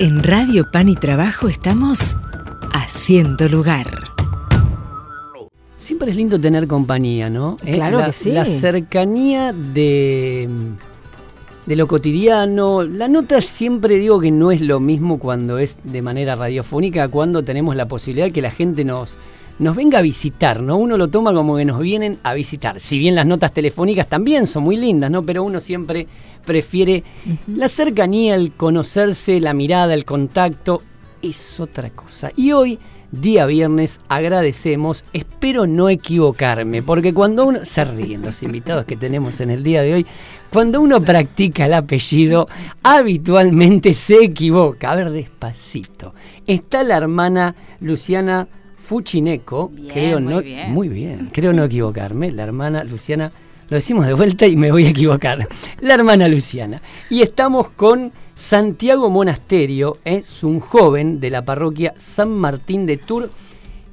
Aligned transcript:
En 0.00 0.22
Radio 0.22 0.70
Pan 0.70 0.88
y 0.88 0.94
Trabajo 0.94 1.48
estamos 1.48 2.14
haciendo 2.72 3.48
lugar. 3.48 3.86
Siempre 5.76 6.12
es 6.12 6.16
lindo 6.16 6.40
tener 6.40 6.68
compañía, 6.68 7.28
¿no? 7.30 7.56
¿Eh? 7.64 7.74
Claro 7.74 7.98
la, 7.98 8.06
que 8.06 8.12
sí. 8.12 8.30
La 8.30 8.44
cercanía 8.44 9.52
de, 9.52 10.48
de 11.66 11.76
lo 11.76 11.88
cotidiano. 11.88 12.84
La 12.84 13.08
nota 13.08 13.40
siempre 13.40 13.96
digo 13.98 14.20
que 14.20 14.30
no 14.30 14.52
es 14.52 14.60
lo 14.60 14.78
mismo 14.78 15.18
cuando 15.18 15.58
es 15.58 15.78
de 15.82 16.00
manera 16.00 16.36
radiofónica, 16.36 17.08
cuando 17.08 17.42
tenemos 17.42 17.74
la 17.74 17.88
posibilidad 17.88 18.30
que 18.30 18.40
la 18.40 18.52
gente 18.52 18.84
nos, 18.84 19.18
nos 19.58 19.74
venga 19.74 19.98
a 19.98 20.02
visitar, 20.02 20.62
¿no? 20.62 20.76
Uno 20.76 20.96
lo 20.96 21.08
toma 21.08 21.32
como 21.32 21.56
que 21.56 21.64
nos 21.64 21.80
vienen 21.80 22.18
a 22.22 22.34
visitar. 22.34 22.80
Si 22.80 22.98
bien 22.98 23.14
las 23.14 23.26
notas 23.26 23.52
telefónicas 23.52 24.08
también 24.08 24.46
son 24.46 24.62
muy 24.62 24.76
lindas, 24.76 25.10
¿no? 25.10 25.24
Pero 25.24 25.42
uno 25.42 25.60
siempre 25.60 26.06
prefiere 26.44 27.02
la 27.48 27.68
cercanía, 27.68 28.34
el 28.34 28.52
conocerse, 28.52 29.40
la 29.40 29.54
mirada, 29.54 29.94
el 29.94 30.04
contacto, 30.04 30.82
es 31.22 31.58
otra 31.58 31.90
cosa. 31.90 32.30
Y 32.36 32.52
hoy, 32.52 32.78
día 33.10 33.46
viernes, 33.46 34.00
agradecemos, 34.08 35.04
espero 35.12 35.66
no 35.66 35.88
equivocarme, 35.88 36.82
porque 36.82 37.12
cuando 37.12 37.46
uno, 37.46 37.64
se 37.64 37.84
ríen 37.84 38.22
los 38.22 38.42
invitados 38.42 38.84
que 38.84 38.96
tenemos 38.96 39.40
en 39.40 39.50
el 39.50 39.62
día 39.62 39.82
de 39.82 39.94
hoy, 39.94 40.06
cuando 40.50 40.80
uno 40.80 41.00
practica 41.00 41.66
el 41.66 41.74
apellido, 41.74 42.48
habitualmente 42.82 43.92
se 43.92 44.22
equivoca. 44.24 44.92
A 44.92 44.96
ver, 44.96 45.10
despacito. 45.10 46.14
Está 46.46 46.84
la 46.84 46.96
hermana 46.96 47.54
Luciana 47.80 48.48
Fuchineco, 48.88 49.70
creo 49.92 50.18
muy 50.18 50.32
no, 50.32 50.40
bien. 50.40 50.72
muy 50.72 50.88
bien, 50.88 51.28
creo 51.30 51.52
no 51.52 51.64
equivocarme, 51.64 52.32
la 52.32 52.44
hermana 52.44 52.84
Luciana, 52.84 53.30
lo 53.68 53.74
decimos 53.74 54.06
de 54.06 54.14
vuelta 54.14 54.46
y 54.46 54.56
me 54.56 54.72
voy 54.72 54.86
a 54.86 54.88
equivocar, 54.88 55.46
la 55.82 55.92
hermana 55.92 56.26
Luciana. 56.26 56.80
Y 57.10 57.20
estamos 57.20 57.68
con 57.68 58.12
Santiago 58.34 59.10
Monasterio, 59.10 59.98
es 60.06 60.42
un 60.42 60.60
joven 60.60 61.20
de 61.20 61.28
la 61.28 61.44
parroquia 61.44 61.92
San 61.98 62.30
Martín 62.30 62.86
de 62.86 62.96
Tours. 62.96 63.28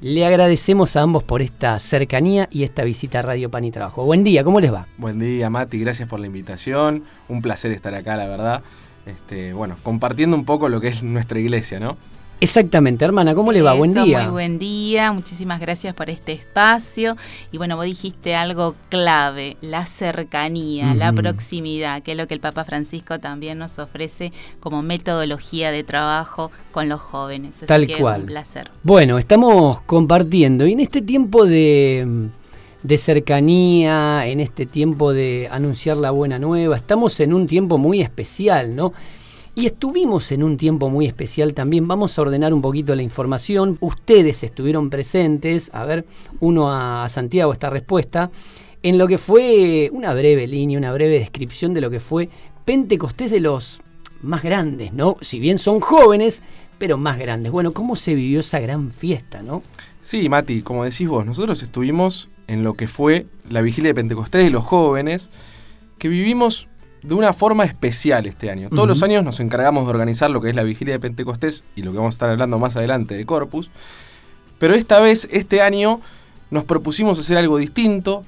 Le 0.00 0.24
agradecemos 0.24 0.96
a 0.96 1.02
ambos 1.02 1.22
por 1.24 1.42
esta 1.42 1.78
cercanía 1.78 2.48
y 2.50 2.62
esta 2.62 2.82
visita 2.82 3.18
a 3.18 3.22
Radio 3.22 3.50
Pan 3.50 3.64
y 3.64 3.72
Trabajo. 3.72 4.02
Buen 4.02 4.24
día, 4.24 4.44
¿cómo 4.44 4.60
les 4.60 4.72
va? 4.72 4.86
Buen 4.96 5.18
día, 5.18 5.50
Mati, 5.50 5.78
gracias 5.78 6.08
por 6.08 6.20
la 6.20 6.26
invitación. 6.26 7.04
Un 7.28 7.42
placer 7.42 7.70
estar 7.70 7.92
acá, 7.92 8.16
la 8.16 8.28
verdad. 8.28 8.62
Este, 9.04 9.52
bueno, 9.52 9.76
compartiendo 9.82 10.34
un 10.34 10.46
poco 10.46 10.70
lo 10.70 10.80
que 10.80 10.88
es 10.88 11.02
nuestra 11.02 11.38
iglesia, 11.38 11.80
¿no? 11.80 11.98
Exactamente, 12.38 13.04
hermana, 13.04 13.34
¿cómo 13.34 13.50
le 13.50 13.62
va? 13.62 13.72
Buen 13.72 13.94
día. 13.94 14.24
Muy 14.24 14.30
buen 14.30 14.58
día, 14.58 15.10
muchísimas 15.10 15.58
gracias 15.58 15.94
por 15.94 16.10
este 16.10 16.32
espacio. 16.32 17.16
Y 17.50 17.56
bueno, 17.56 17.76
vos 17.76 17.86
dijiste 17.86 18.34
algo 18.34 18.74
clave, 18.90 19.56
la 19.62 19.86
cercanía, 19.86 20.94
la 20.94 21.12
proximidad, 21.14 22.02
que 22.02 22.12
es 22.12 22.18
lo 22.18 22.26
que 22.26 22.34
el 22.34 22.40
Papa 22.40 22.64
Francisco 22.64 23.18
también 23.18 23.58
nos 23.58 23.78
ofrece 23.78 24.32
como 24.60 24.82
metodología 24.82 25.70
de 25.70 25.82
trabajo 25.82 26.50
con 26.72 26.90
los 26.90 27.00
jóvenes. 27.00 27.56
Así 27.56 27.66
Tal 27.66 27.86
que 27.86 27.96
cual. 27.96 28.20
Un 28.20 28.26
placer. 28.26 28.70
Bueno, 28.82 29.16
estamos 29.16 29.80
compartiendo 29.82 30.66
y 30.66 30.72
en 30.72 30.80
este 30.80 31.00
tiempo 31.00 31.46
de, 31.46 32.28
de 32.82 32.98
cercanía, 32.98 34.26
en 34.26 34.40
este 34.40 34.66
tiempo 34.66 35.14
de 35.14 35.48
anunciar 35.50 35.96
la 35.96 36.10
buena 36.10 36.38
nueva, 36.38 36.76
estamos 36.76 37.18
en 37.20 37.32
un 37.32 37.46
tiempo 37.46 37.78
muy 37.78 38.02
especial, 38.02 38.76
¿no? 38.76 38.92
Y 39.58 39.64
estuvimos 39.64 40.32
en 40.32 40.42
un 40.42 40.58
tiempo 40.58 40.90
muy 40.90 41.06
especial 41.06 41.54
también. 41.54 41.88
Vamos 41.88 42.18
a 42.18 42.22
ordenar 42.22 42.52
un 42.52 42.60
poquito 42.60 42.94
la 42.94 43.00
información. 43.00 43.78
Ustedes 43.80 44.44
estuvieron 44.44 44.90
presentes, 44.90 45.70
a 45.72 45.86
ver, 45.86 46.04
uno 46.40 46.70
a 46.70 47.08
Santiago 47.08 47.54
esta 47.54 47.70
respuesta, 47.70 48.30
en 48.82 48.98
lo 48.98 49.08
que 49.08 49.16
fue 49.16 49.88
una 49.94 50.12
breve 50.12 50.46
línea, 50.46 50.76
una 50.76 50.92
breve 50.92 51.18
descripción 51.18 51.72
de 51.72 51.80
lo 51.80 51.88
que 51.88 52.00
fue 52.00 52.28
Pentecostés 52.66 53.30
de 53.30 53.40
los 53.40 53.80
más 54.20 54.42
grandes, 54.42 54.92
¿no? 54.92 55.16
Si 55.22 55.40
bien 55.40 55.56
son 55.56 55.80
jóvenes, 55.80 56.42
pero 56.76 56.98
más 56.98 57.18
grandes. 57.18 57.50
Bueno, 57.50 57.72
¿cómo 57.72 57.96
se 57.96 58.14
vivió 58.14 58.40
esa 58.40 58.60
gran 58.60 58.90
fiesta, 58.90 59.42
no? 59.42 59.62
Sí, 60.02 60.28
Mati, 60.28 60.60
como 60.60 60.84
decís 60.84 61.08
vos, 61.08 61.24
nosotros 61.24 61.62
estuvimos 61.62 62.28
en 62.46 62.62
lo 62.62 62.74
que 62.74 62.88
fue 62.88 63.24
la 63.48 63.62
vigilia 63.62 63.88
de 63.88 63.94
Pentecostés 63.94 64.44
de 64.44 64.50
los 64.50 64.64
jóvenes, 64.64 65.30
que 65.96 66.10
vivimos 66.10 66.68
de 67.06 67.14
una 67.14 67.32
forma 67.32 67.64
especial 67.64 68.26
este 68.26 68.50
año. 68.50 68.68
Todos 68.68 68.88
los 68.88 69.02
años 69.02 69.22
nos 69.22 69.38
encargamos 69.40 69.84
de 69.84 69.90
organizar 69.90 70.30
lo 70.30 70.40
que 70.40 70.50
es 70.50 70.56
la 70.56 70.64
vigilia 70.64 70.94
de 70.94 71.00
Pentecostés 71.00 71.64
y 71.76 71.82
lo 71.82 71.92
que 71.92 71.98
vamos 71.98 72.14
a 72.14 72.16
estar 72.16 72.30
hablando 72.30 72.58
más 72.58 72.76
adelante 72.76 73.16
de 73.16 73.24
Corpus. 73.24 73.70
Pero 74.58 74.74
esta 74.74 75.00
vez, 75.00 75.28
este 75.30 75.60
año, 75.60 76.00
nos 76.50 76.64
propusimos 76.64 77.18
hacer 77.18 77.36
algo 77.36 77.58
distinto 77.58 78.24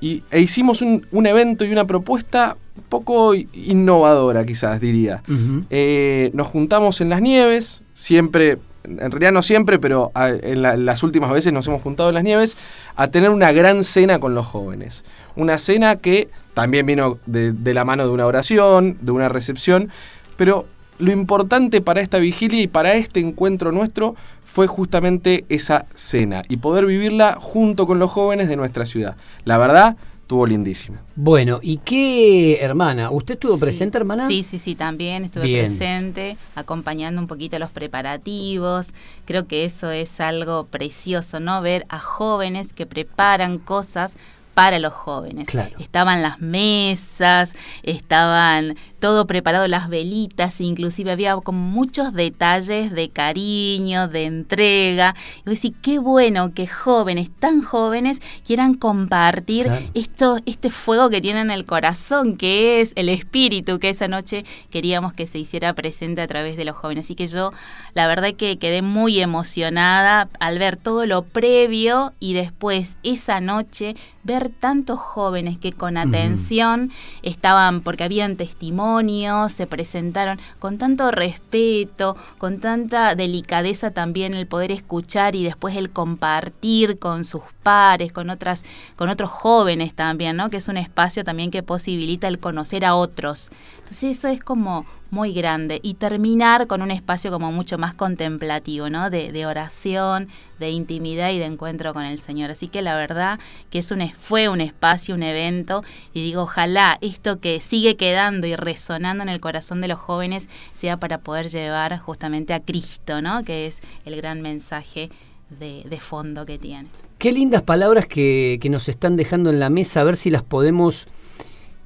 y, 0.00 0.22
e 0.30 0.40
hicimos 0.40 0.80
un, 0.80 1.06
un 1.10 1.26
evento 1.26 1.64
y 1.64 1.72
una 1.72 1.86
propuesta 1.86 2.56
un 2.76 2.82
poco 2.84 3.34
innovadora, 3.34 4.44
quizás 4.44 4.80
diría. 4.80 5.22
Eh, 5.70 6.30
nos 6.34 6.48
juntamos 6.48 7.00
en 7.00 7.08
las 7.08 7.20
nieves, 7.20 7.82
siempre, 7.92 8.58
en 8.84 9.10
realidad 9.10 9.32
no 9.32 9.42
siempre, 9.42 9.78
pero 9.78 10.12
en 10.14 10.62
la- 10.62 10.76
las 10.76 11.02
últimas 11.02 11.30
veces 11.32 11.52
nos 11.52 11.66
hemos 11.66 11.82
juntado 11.82 12.10
en 12.10 12.14
las 12.14 12.24
nieves 12.24 12.56
a 12.96 13.08
tener 13.08 13.30
una 13.30 13.52
gran 13.52 13.82
cena 13.84 14.18
con 14.18 14.34
los 14.34 14.46
jóvenes. 14.46 15.04
Una 15.36 15.58
cena 15.58 15.96
que 15.96 16.28
también 16.54 16.86
vino 16.86 17.18
de 17.26 17.74
la 17.74 17.84
mano 17.84 18.04
de 18.04 18.10
una 18.10 18.26
oración, 18.26 18.98
de 19.00 19.10
una 19.10 19.28
recepción, 19.28 19.90
pero 20.36 20.66
lo 20.98 21.10
importante 21.12 21.80
para 21.80 22.00
esta 22.00 22.18
vigilia 22.18 22.60
y 22.60 22.68
para 22.68 22.94
este 22.94 23.20
encuentro 23.20 23.72
nuestro 23.72 24.14
fue 24.44 24.68
justamente 24.68 25.44
esa 25.48 25.86
cena 25.94 26.44
y 26.48 26.58
poder 26.58 26.86
vivirla 26.86 27.36
junto 27.40 27.88
con 27.88 27.98
los 27.98 28.12
jóvenes 28.12 28.48
de 28.48 28.54
nuestra 28.54 28.86
ciudad. 28.86 29.16
La 29.44 29.58
verdad, 29.58 29.96
estuvo 30.24 30.46
lindísimo. 30.46 30.98
Bueno, 31.16 31.60
¿y 31.62 31.76
qué, 31.76 32.56
hermana? 32.56 33.10
¿Usted 33.10 33.34
estuvo 33.34 33.58
presente, 33.58 33.98
hermana? 33.98 34.26
Sí, 34.26 34.42
sí, 34.42 34.58
sí, 34.58 34.74
también 34.74 35.24
estuve 35.24 35.44
Bien. 35.44 35.66
presente, 35.66 36.38
acompañando 36.54 37.20
un 37.20 37.26
poquito 37.26 37.58
los 37.58 37.70
preparativos. 37.70 38.88
Creo 39.26 39.46
que 39.46 39.66
eso 39.66 39.90
es 39.90 40.20
algo 40.20 40.64
precioso, 40.64 41.40
¿no? 41.40 41.60
Ver 41.60 41.84
a 41.90 41.98
jóvenes 41.98 42.72
que 42.72 42.86
preparan 42.86 43.58
cosas 43.58 44.16
para 44.54 44.78
los 44.78 44.92
jóvenes. 44.92 45.48
Claro. 45.48 45.76
Estaban 45.78 46.22
las 46.22 46.40
mesas, 46.40 47.54
estaban 47.82 48.76
todo 49.00 49.26
preparado, 49.26 49.68
las 49.68 49.88
velitas, 49.90 50.60
inclusive 50.62 51.10
había 51.12 51.36
como 51.36 51.58
muchos 51.58 52.14
detalles 52.14 52.90
de 52.92 53.10
cariño, 53.10 54.08
de 54.08 54.24
entrega. 54.24 55.14
Y 55.44 55.50
decís, 55.50 55.72
qué 55.82 55.98
bueno 55.98 56.54
que 56.54 56.66
jóvenes, 56.66 57.30
tan 57.38 57.62
jóvenes, 57.62 58.22
quieran 58.46 58.74
compartir 58.74 59.66
Claro. 59.66 59.84
esto, 59.94 60.38
este 60.46 60.70
fuego 60.70 61.10
que 61.10 61.20
tienen 61.20 61.50
en 61.50 61.50
el 61.50 61.66
corazón, 61.66 62.36
que 62.36 62.80
es 62.80 62.92
el 62.96 63.08
espíritu, 63.10 63.78
que 63.78 63.90
esa 63.90 64.08
noche 64.08 64.44
queríamos 64.70 65.12
que 65.12 65.26
se 65.26 65.38
hiciera 65.38 65.74
presente 65.74 66.22
a 66.22 66.26
través 66.26 66.56
de 66.56 66.64
los 66.64 66.76
jóvenes. 66.76 67.04
Así 67.04 67.14
que 67.14 67.26
yo, 67.26 67.52
la 67.92 68.06
verdad 68.06 68.32
que 68.34 68.58
quedé 68.58 68.80
muy 68.80 69.20
emocionada 69.20 70.28
al 70.40 70.58
ver 70.58 70.76
todo 70.76 71.04
lo 71.04 71.22
previo 71.24 72.12
y 72.20 72.32
después 72.34 72.96
esa 73.02 73.40
noche 73.40 73.96
ver 74.24 74.48
tantos 74.48 74.98
jóvenes 74.98 75.58
que 75.58 75.72
con 75.72 75.96
atención 75.96 76.90
estaban, 77.22 77.82
porque 77.82 78.04
habían 78.04 78.36
testimonios, 78.36 79.52
se 79.52 79.66
presentaron 79.66 80.40
con 80.58 80.78
tanto 80.78 81.10
respeto, 81.10 82.16
con 82.38 82.58
tanta 82.58 83.14
delicadeza 83.14 83.90
también 83.90 84.34
el 84.34 84.46
poder 84.46 84.72
escuchar 84.72 85.36
y 85.36 85.44
después 85.44 85.76
el 85.76 85.90
compartir 85.90 86.98
con 86.98 87.24
sus 87.24 87.42
pares, 87.62 88.12
con 88.12 88.30
otras, 88.30 88.64
con 88.96 89.10
otros 89.10 89.30
jóvenes 89.30 89.94
también, 89.94 90.36
¿no? 90.36 90.50
Que 90.50 90.56
es 90.56 90.68
un 90.68 90.76
espacio 90.76 91.24
también 91.24 91.50
que 91.50 91.62
posibilita 91.62 92.26
el 92.26 92.38
conocer 92.38 92.84
a 92.84 92.94
otros. 92.94 93.50
Entonces 93.78 94.18
eso 94.18 94.28
es 94.28 94.42
como 94.42 94.86
muy 95.14 95.32
grande 95.32 95.80
y 95.82 95.94
terminar 95.94 96.66
con 96.66 96.82
un 96.82 96.90
espacio 96.90 97.30
como 97.30 97.52
mucho 97.52 97.78
más 97.78 97.94
contemplativo, 97.94 98.90
¿no? 98.90 99.08
De, 99.08 99.32
de 99.32 99.46
oración, 99.46 100.28
de 100.58 100.70
intimidad 100.70 101.30
y 101.30 101.38
de 101.38 101.46
encuentro 101.46 101.94
con 101.94 102.02
el 102.04 102.18
Señor. 102.18 102.50
Así 102.50 102.68
que 102.68 102.82
la 102.82 102.96
verdad 102.96 103.38
que 103.70 103.78
es 103.78 103.90
un, 103.92 104.06
fue 104.18 104.48
un 104.48 104.60
espacio, 104.60 105.14
un 105.14 105.22
evento 105.22 105.84
y 106.12 106.22
digo, 106.22 106.42
ojalá 106.42 106.98
esto 107.00 107.40
que 107.40 107.60
sigue 107.60 107.96
quedando 107.96 108.46
y 108.46 108.56
resonando 108.56 109.22
en 109.22 109.28
el 109.30 109.40
corazón 109.40 109.80
de 109.80 109.88
los 109.88 110.00
jóvenes 110.00 110.48
sea 110.74 110.98
para 110.98 111.18
poder 111.18 111.48
llevar 111.48 111.96
justamente 111.98 112.52
a 112.52 112.60
Cristo, 112.60 113.22
¿no? 113.22 113.44
Que 113.44 113.66
es 113.66 113.80
el 114.04 114.16
gran 114.16 114.42
mensaje 114.42 115.10
de, 115.48 115.84
de 115.88 116.00
fondo 116.00 116.44
que 116.44 116.58
tiene. 116.58 116.88
Qué 117.18 117.30
lindas 117.30 117.62
palabras 117.62 118.06
que, 118.06 118.58
que 118.60 118.68
nos 118.68 118.88
están 118.88 119.16
dejando 119.16 119.50
en 119.50 119.60
la 119.60 119.70
mesa, 119.70 120.00
a 120.00 120.04
ver 120.04 120.16
si 120.16 120.30
las 120.30 120.42
podemos... 120.42 121.06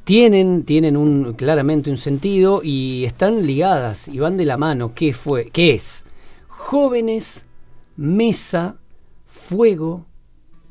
Tienen, 0.09 0.65
tienen 0.65 0.97
un, 0.97 1.35
claramente 1.35 1.91
un 1.91 1.99
sentido 1.99 2.63
y 2.65 3.05
están 3.05 3.47
ligadas 3.47 4.09
y 4.09 4.19
van 4.19 4.39
de 4.39 4.47
la 4.47 4.57
mano. 4.57 4.95
¿Qué 4.95 5.13
fue? 5.13 5.51
¿Qué 5.53 5.75
es? 5.75 6.07
Jóvenes, 6.49 7.45
mesa, 7.95 8.77
fuego, 9.27 10.07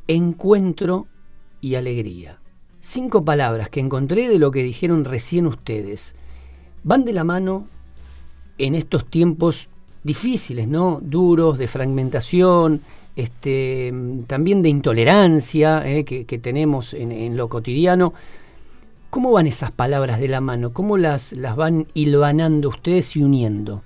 encuentro 0.07 1.05
y 1.61 1.75
alegría. 1.75 2.39
Cinco 2.81 3.23
palabras 3.23 3.69
que 3.69 3.79
encontré 3.79 4.27
de 4.27 4.39
lo 4.39 4.49
que 4.49 4.63
dijeron 4.63 5.05
recién 5.05 5.45
ustedes. 5.45 6.15
Van 6.83 7.05
de 7.05 7.13
la 7.13 7.23
mano 7.23 7.67
en 8.57 8.73
estos 8.73 9.05
tiempos 9.05 9.69
difíciles, 10.03 10.67
¿no? 10.67 10.99
Duros, 10.99 11.59
de 11.59 11.67
fragmentación, 11.67 12.81
este, 13.15 13.93
también 14.25 14.63
de 14.63 14.69
intolerancia 14.69 15.87
eh, 15.87 16.05
que, 16.05 16.39
tenemos 16.39 16.95
en, 16.95 17.11
en 17.11 17.37
lo 17.37 17.47
cotidiano. 17.49 18.15
¿Cómo 19.09 19.31
van 19.31 19.47
esas 19.47 19.71
palabras 19.71 20.19
de 20.19 20.27
la 20.27 20.41
mano? 20.41 20.73
¿Cómo 20.73 20.97
las, 20.97 21.33
las 21.33 21.55
van 21.55 21.87
hilvanando 21.93 22.69
ustedes 22.69 23.15
y 23.15 23.23
uniendo? 23.23 23.81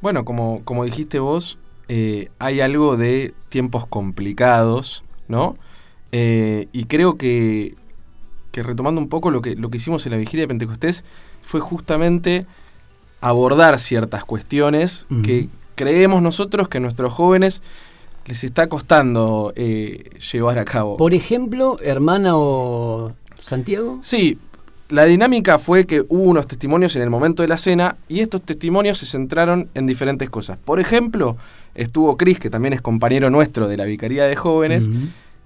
Bueno, 0.00 0.24
como, 0.24 0.62
como 0.64 0.84
dijiste 0.84 1.18
vos, 1.18 1.58
eh, 1.88 2.28
hay 2.38 2.60
algo 2.60 2.96
de 2.96 3.34
tiempos 3.48 3.86
complicados, 3.86 5.04
¿no? 5.28 5.56
Eh, 6.12 6.68
y 6.72 6.84
creo 6.84 7.16
que, 7.16 7.74
que 8.50 8.62
retomando 8.62 9.00
un 9.00 9.08
poco 9.08 9.30
lo 9.30 9.42
que, 9.42 9.56
lo 9.56 9.70
que 9.70 9.78
hicimos 9.78 10.06
en 10.06 10.12
la 10.12 10.18
vigilia 10.18 10.44
de 10.44 10.48
Pentecostés, 10.48 11.04
fue 11.42 11.60
justamente 11.60 12.46
abordar 13.20 13.78
ciertas 13.78 14.24
cuestiones 14.24 15.06
que 15.22 15.48
creemos 15.74 16.22
nosotros 16.22 16.68
que 16.68 16.78
a 16.78 16.80
nuestros 16.80 17.12
jóvenes 17.12 17.62
les 18.26 18.44
está 18.44 18.68
costando 18.68 19.52
eh, 19.56 20.10
llevar 20.32 20.58
a 20.58 20.64
cabo. 20.64 20.96
Por 20.96 21.14
ejemplo, 21.14 21.76
hermana 21.80 22.36
o 22.36 23.12
Santiago. 23.40 23.98
Sí, 24.02 24.38
la 24.92 25.06
dinámica 25.06 25.58
fue 25.58 25.86
que 25.86 26.02
hubo 26.02 26.24
unos 26.24 26.46
testimonios 26.46 26.94
en 26.96 27.02
el 27.02 27.08
momento 27.08 27.42
de 27.42 27.48
la 27.48 27.56
cena 27.56 27.96
y 28.08 28.20
estos 28.20 28.42
testimonios 28.42 28.98
se 28.98 29.06
centraron 29.06 29.70
en 29.74 29.86
diferentes 29.86 30.28
cosas. 30.28 30.58
Por 30.62 30.80
ejemplo, 30.80 31.38
estuvo 31.74 32.18
Cris, 32.18 32.38
que 32.38 32.50
también 32.50 32.74
es 32.74 32.82
compañero 32.82 33.30
nuestro 33.30 33.68
de 33.68 33.78
la 33.78 33.86
Vicaría 33.86 34.24
de 34.24 34.36
Jóvenes, 34.36 34.90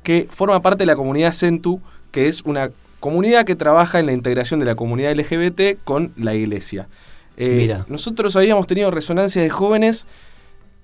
que 0.02 0.26
forma 0.28 0.60
parte 0.62 0.82
de 0.82 0.86
la 0.86 0.96
comunidad 0.96 1.32
Centu, 1.32 1.80
que 2.10 2.26
es 2.26 2.42
una 2.42 2.72
comunidad 2.98 3.44
que 3.44 3.54
trabaja 3.54 4.00
en 4.00 4.06
la 4.06 4.12
integración 4.12 4.58
de 4.58 4.66
la 4.66 4.74
comunidad 4.74 5.14
LGBT 5.14 5.78
con 5.84 6.12
la 6.16 6.34
iglesia. 6.34 6.88
Eh, 7.36 7.58
Mira. 7.58 7.86
Nosotros 7.88 8.34
habíamos 8.34 8.66
tenido 8.66 8.90
resonancias 8.90 9.44
de 9.44 9.50
jóvenes 9.50 10.08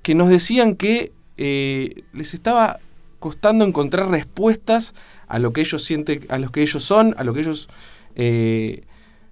que 0.03 0.15
nos 0.15 0.29
decían 0.29 0.77
que 0.77 1.11
eh, 1.37 2.05
les 2.13 2.33
estaba 2.33 2.79
costando 3.19 3.65
encontrar 3.65 4.09
respuestas 4.09 4.95
a 5.27 5.41
lo 5.41 5.53
que 5.53 5.63
ellos 5.63 5.83
sienten, 5.83 6.27
a 6.29 6.39
lo 6.39 6.51
que 6.51 6.63
ellos 6.63 6.85
son, 6.85 7.17
a 7.19 7.25
lo 7.25 7.35
que 7.35 7.41
ellos, 7.41 7.69
eh, 8.17 8.83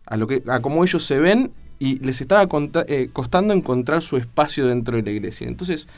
a 0.07 0.17
lo 0.17 0.27
que, 0.27 0.43
a 0.49 0.61
cómo 0.61 0.83
ellos 0.85 1.05
se 1.05 1.19
ven 1.19 1.53
y 1.79 1.99
les 2.01 2.21
estaba 2.21 2.47
conta- 2.49 2.85
eh, 2.89 3.09
costando 3.13 3.55
encontrar 3.55 4.03
su 4.03 4.17
espacio 4.17 4.67
dentro 4.67 4.97
de 4.97 5.03
la 5.03 5.11
iglesia. 5.11 5.47
Entonces, 5.49 5.89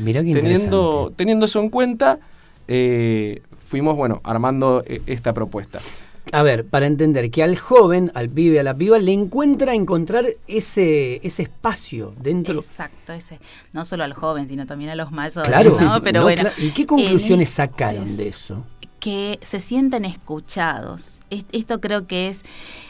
teniendo, 0.42 1.12
teniendo 1.16 1.46
eso 1.46 1.60
en 1.60 1.70
cuenta, 1.70 2.20
eh, 2.68 3.42
fuimos, 3.66 3.96
bueno, 3.96 4.20
armando 4.24 4.84
eh, 4.86 5.00
esta 5.06 5.32
propuesta. 5.32 5.80
A 6.30 6.42
ver, 6.44 6.64
para 6.64 6.86
entender 6.86 7.30
que 7.32 7.42
al 7.42 7.58
joven, 7.58 8.12
al 8.14 8.30
pibe, 8.30 8.60
a 8.60 8.62
la 8.62 8.74
piba, 8.76 8.96
le 8.98 9.12
encuentra 9.12 9.74
encontrar 9.74 10.24
ese, 10.46 11.20
ese 11.26 11.42
espacio 11.42 12.14
dentro. 12.22 12.60
Exacto, 12.60 13.12
ese. 13.12 13.40
No 13.72 13.84
solo 13.84 14.04
al 14.04 14.12
joven, 14.14 14.48
sino 14.48 14.64
también 14.64 14.90
a 14.90 14.94
los 14.94 15.10
mayores. 15.10 15.48
Claro, 15.48 15.76
¿no? 15.80 16.00
Pero 16.00 16.20
no, 16.20 16.26
bueno. 16.26 16.48
¿Y 16.58 16.70
qué 16.70 16.86
conclusiones 16.86 17.48
es- 17.48 17.54
sacaron 17.56 18.16
de 18.16 18.28
eso? 18.28 18.64
Que 19.02 19.40
se 19.42 19.60
sienten 19.60 20.04
escuchados. 20.04 21.18
Es- 21.28 21.44
Esto 21.50 21.80
creo 21.80 22.06
que 22.06 22.28
es, 22.28 22.44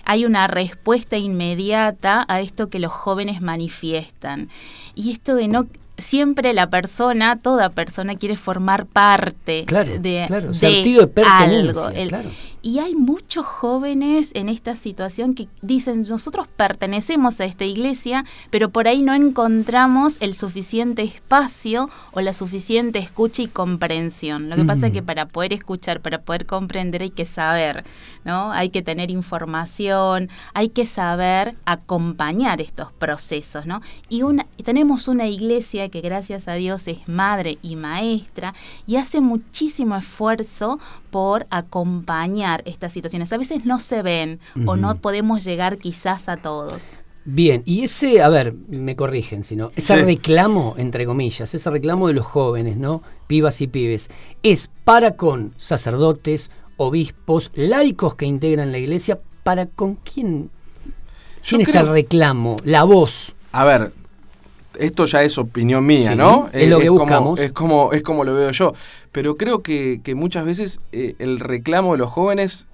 hay 0.04 0.26
una 0.26 0.46
respuesta 0.46 1.16
inmediata 1.16 2.26
a 2.28 2.42
esto 2.42 2.68
que 2.68 2.78
los 2.78 2.92
jóvenes 2.92 3.40
manifiestan. 3.40 4.50
Y 4.94 5.10
esto 5.12 5.34
de 5.34 5.48
no, 5.48 5.64
siempre 5.96 6.52
la 6.52 6.68
persona, 6.68 7.38
toda 7.38 7.70
persona 7.70 8.14
quiere 8.16 8.36
formar 8.36 8.84
parte 8.84 9.64
Claro, 9.66 9.98
de, 9.98 10.24
claro, 10.26 10.48
de 10.48 10.54
sentido 10.54 11.00
de 11.00 11.06
pertenencia, 11.06 11.86
algo. 11.86 11.88
El- 11.98 12.08
claro. 12.10 12.28
Y 12.64 12.78
hay 12.78 12.94
muchos 12.94 13.44
jóvenes 13.44 14.30
en 14.34 14.48
esta 14.48 14.76
situación 14.76 15.34
que 15.34 15.48
dicen, 15.62 16.02
nosotros 16.08 16.46
pertenecemos 16.46 17.40
a 17.40 17.44
esta 17.44 17.64
iglesia, 17.64 18.24
pero 18.50 18.70
por 18.70 18.86
ahí 18.86 19.02
no 19.02 19.14
encontramos 19.14 20.16
el 20.20 20.34
suficiente 20.34 21.02
espacio 21.02 21.90
o 22.12 22.20
la 22.20 22.34
suficiente 22.34 23.00
escucha 23.00 23.42
y 23.42 23.48
comprensión. 23.48 24.48
Lo 24.48 24.54
que 24.54 24.64
pasa 24.64 24.86
es 24.86 24.92
que 24.92 25.02
para 25.02 25.26
poder 25.26 25.52
escuchar, 25.52 26.00
para 26.00 26.22
poder 26.22 26.46
comprender 26.46 27.02
hay 27.02 27.10
que 27.10 27.24
saber, 27.24 27.84
¿no? 28.24 28.52
Hay 28.52 28.70
que 28.70 28.82
tener 28.82 29.10
información, 29.10 30.30
hay 30.54 30.68
que 30.68 30.86
saber 30.86 31.56
acompañar 31.64 32.60
estos 32.60 32.92
procesos, 32.92 33.66
¿no? 33.66 33.82
Y 34.08 34.22
una, 34.22 34.46
tenemos 34.62 35.08
una 35.08 35.26
iglesia 35.26 35.88
que 35.88 36.00
gracias 36.00 36.46
a 36.46 36.54
Dios 36.54 36.86
es 36.86 37.08
madre 37.08 37.58
y 37.60 37.74
maestra 37.74 38.54
y 38.86 38.96
hace 38.96 39.20
muchísimo 39.20 39.96
esfuerzo 39.96 40.78
por 41.10 41.46
acompañar 41.50 42.51
estas 42.66 42.92
situaciones. 42.92 43.32
A 43.32 43.38
veces 43.38 43.64
no 43.64 43.80
se 43.80 44.02
ven 44.02 44.38
o 44.66 44.76
no 44.76 44.96
podemos 44.98 45.44
llegar 45.44 45.78
quizás 45.78 46.28
a 46.28 46.36
todos. 46.36 46.90
Bien, 47.24 47.62
y 47.64 47.84
ese, 47.84 48.20
a 48.20 48.28
ver, 48.28 48.52
me 48.68 48.96
corrigen, 48.96 49.44
si 49.44 49.54
no, 49.54 49.70
ese 49.76 49.96
reclamo, 50.04 50.74
entre 50.76 51.06
comillas, 51.06 51.54
ese 51.54 51.70
reclamo 51.70 52.08
de 52.08 52.14
los 52.14 52.26
jóvenes, 52.26 52.76
¿no? 52.76 53.00
Pibas 53.28 53.60
y 53.60 53.68
pibes, 53.68 54.10
es 54.42 54.68
para 54.82 55.12
con 55.16 55.54
sacerdotes, 55.56 56.50
obispos, 56.76 57.52
laicos 57.54 58.16
que 58.16 58.26
integran 58.26 58.72
la 58.72 58.78
iglesia, 58.78 59.20
para 59.44 59.66
con 59.66 59.94
quién, 59.96 60.50
Yo 61.44 61.50
quién 61.50 61.60
es 61.60 61.68
creo- 61.70 61.82
el 61.82 61.88
reclamo, 61.92 62.56
la 62.64 62.82
voz. 62.82 63.36
A 63.52 63.64
ver, 63.64 63.92
esto 64.78 65.06
ya 65.06 65.22
es 65.22 65.38
opinión 65.38 65.84
mía, 65.86 66.10
Sí, 66.10 66.16
¿no? 66.16 66.48
es 66.52 66.68
lo 66.68 66.78
que 66.80 66.86
como- 66.88 67.00
buscamos. 67.00 67.40
es, 67.40 67.52
como, 67.52 67.92
es 67.92 68.02
como 68.02 68.24
lo 68.24 68.34
veo 68.34 68.50
yo. 68.50 68.74
Pero 69.12 69.36
creo 69.36 69.62
que, 69.62 70.00
que 70.02 70.14
muchas 70.14 70.44
veces 70.44 70.80
eh, 70.92 71.14
el 71.18 71.40
reclamo 71.40 71.92
de 71.92 71.98
los 71.98 72.10
jóvenes 72.10 72.66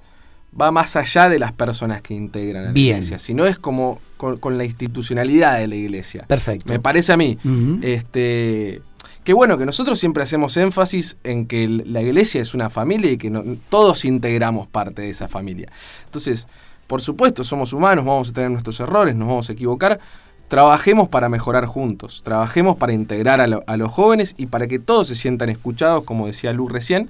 va 0.59 0.71
más 0.71 0.97
allá 0.97 1.29
de 1.29 1.39
las 1.39 1.53
personas 1.53 2.01
que 2.03 2.15
integran 2.15 2.63
a 2.63 2.67
la 2.69 2.73
Bien. 2.73 2.97
iglesia, 2.97 3.19
sino 3.19 3.47
es 3.47 3.59
como 3.59 4.01
con, 4.17 4.39
con 4.39 4.57
la 4.59 4.65
institucionalidad 4.65 5.59
de 5.59 5.69
la 5.69 5.75
iglesia. 5.77 6.25
Perfecto. 6.27 6.73
Me 6.73 6.81
parece 6.81 7.13
a 7.13 7.17
mí. 7.17 7.39
Este. 7.83 8.83
Que 9.25 9.35
bueno, 9.35 9.59
que 9.59 9.67
nosotros 9.67 9.99
siempre 9.99 10.23
hacemos 10.23 10.57
énfasis 10.57 11.19
en 11.23 11.47
que 11.47 11.69
la 11.69 12.01
iglesia 12.01 12.41
es 12.41 12.55
una 12.55 12.71
familia 12.71 13.11
y 13.11 13.19
que 13.19 13.29
no- 13.29 13.45
todos 13.69 14.07
integramos 14.07 14.67
parte 14.69 15.03
de 15.03 15.11
esa 15.11 15.29
familia. 15.29 15.71
Entonces, 16.07 16.49
por 16.87 17.03
supuesto, 17.03 17.45
somos 17.45 17.75
humanos, 17.75 18.07
vamos 18.07 18.31
a 18.31 18.33
tener 18.33 18.51
nuestros 18.51 18.81
errores, 18.81 19.15
nos 19.15 19.29
vamos 19.29 19.51
a 19.51 19.53
equivocar. 19.53 20.01
Trabajemos 20.49 21.09
para 21.09 21.29
mejorar 21.29 21.67
juntos, 21.67 22.23
trabajemos 22.25 22.77
para 22.77 22.95
integrar 22.95 23.41
a, 23.41 23.47
lo- 23.47 23.63
a 23.67 23.77
los 23.77 23.91
jóvenes 23.93 24.35
y 24.39 24.47
para 24.47 24.67
que 24.67 24.79
todos 24.79 25.09
se 25.09 25.15
sientan 25.15 25.51
escuchados, 25.51 26.05
como 26.05 26.27
decía 26.27 26.53
Lu 26.55 26.69
recién, 26.69 27.09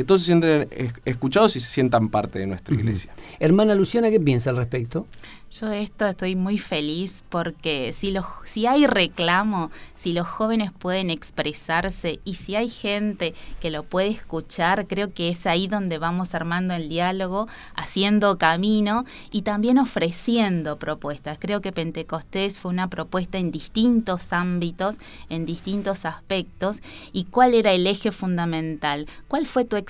que 0.00 0.04
todos 0.04 0.22
se 0.22 0.26
sientan 0.28 0.66
es- 0.70 0.94
escuchados 1.04 1.56
y 1.56 1.60
se 1.60 1.68
sientan 1.68 2.08
parte 2.08 2.38
de 2.38 2.46
nuestra 2.46 2.74
iglesia. 2.74 3.12
Hermana 3.38 3.74
Luciana, 3.74 4.08
¿qué 4.10 4.18
piensa 4.18 4.48
al 4.48 4.56
respecto? 4.56 5.06
Yo 5.50 5.72
esto 5.72 6.06
estoy 6.06 6.36
muy 6.36 6.58
feliz 6.58 7.24
porque 7.28 7.92
si, 7.92 8.12
los, 8.12 8.24
si 8.44 8.66
hay 8.66 8.86
reclamo, 8.86 9.72
si 9.96 10.12
los 10.12 10.28
jóvenes 10.28 10.70
pueden 10.70 11.10
expresarse 11.10 12.20
y 12.24 12.36
si 12.36 12.54
hay 12.54 12.68
gente 12.70 13.34
que 13.60 13.70
lo 13.70 13.82
puede 13.82 14.08
escuchar, 14.10 14.86
creo 14.86 15.12
que 15.12 15.28
es 15.28 15.46
ahí 15.46 15.66
donde 15.66 15.98
vamos 15.98 16.36
armando 16.36 16.72
el 16.74 16.88
diálogo, 16.88 17.48
haciendo 17.74 18.38
camino 18.38 19.04
y 19.32 19.42
también 19.42 19.78
ofreciendo 19.78 20.78
propuestas. 20.78 21.36
Creo 21.40 21.60
que 21.60 21.72
Pentecostés 21.72 22.60
fue 22.60 22.70
una 22.70 22.88
propuesta 22.88 23.36
en 23.38 23.50
distintos 23.50 24.32
ámbitos, 24.32 24.98
en 25.30 25.46
distintos 25.46 26.04
aspectos. 26.04 26.78
¿Y 27.12 27.24
cuál 27.24 27.54
era 27.54 27.72
el 27.72 27.88
eje 27.88 28.12
fundamental? 28.12 29.08
¿Cuál 29.26 29.46
fue 29.46 29.64
tu 29.64 29.74
experiencia 29.74 29.89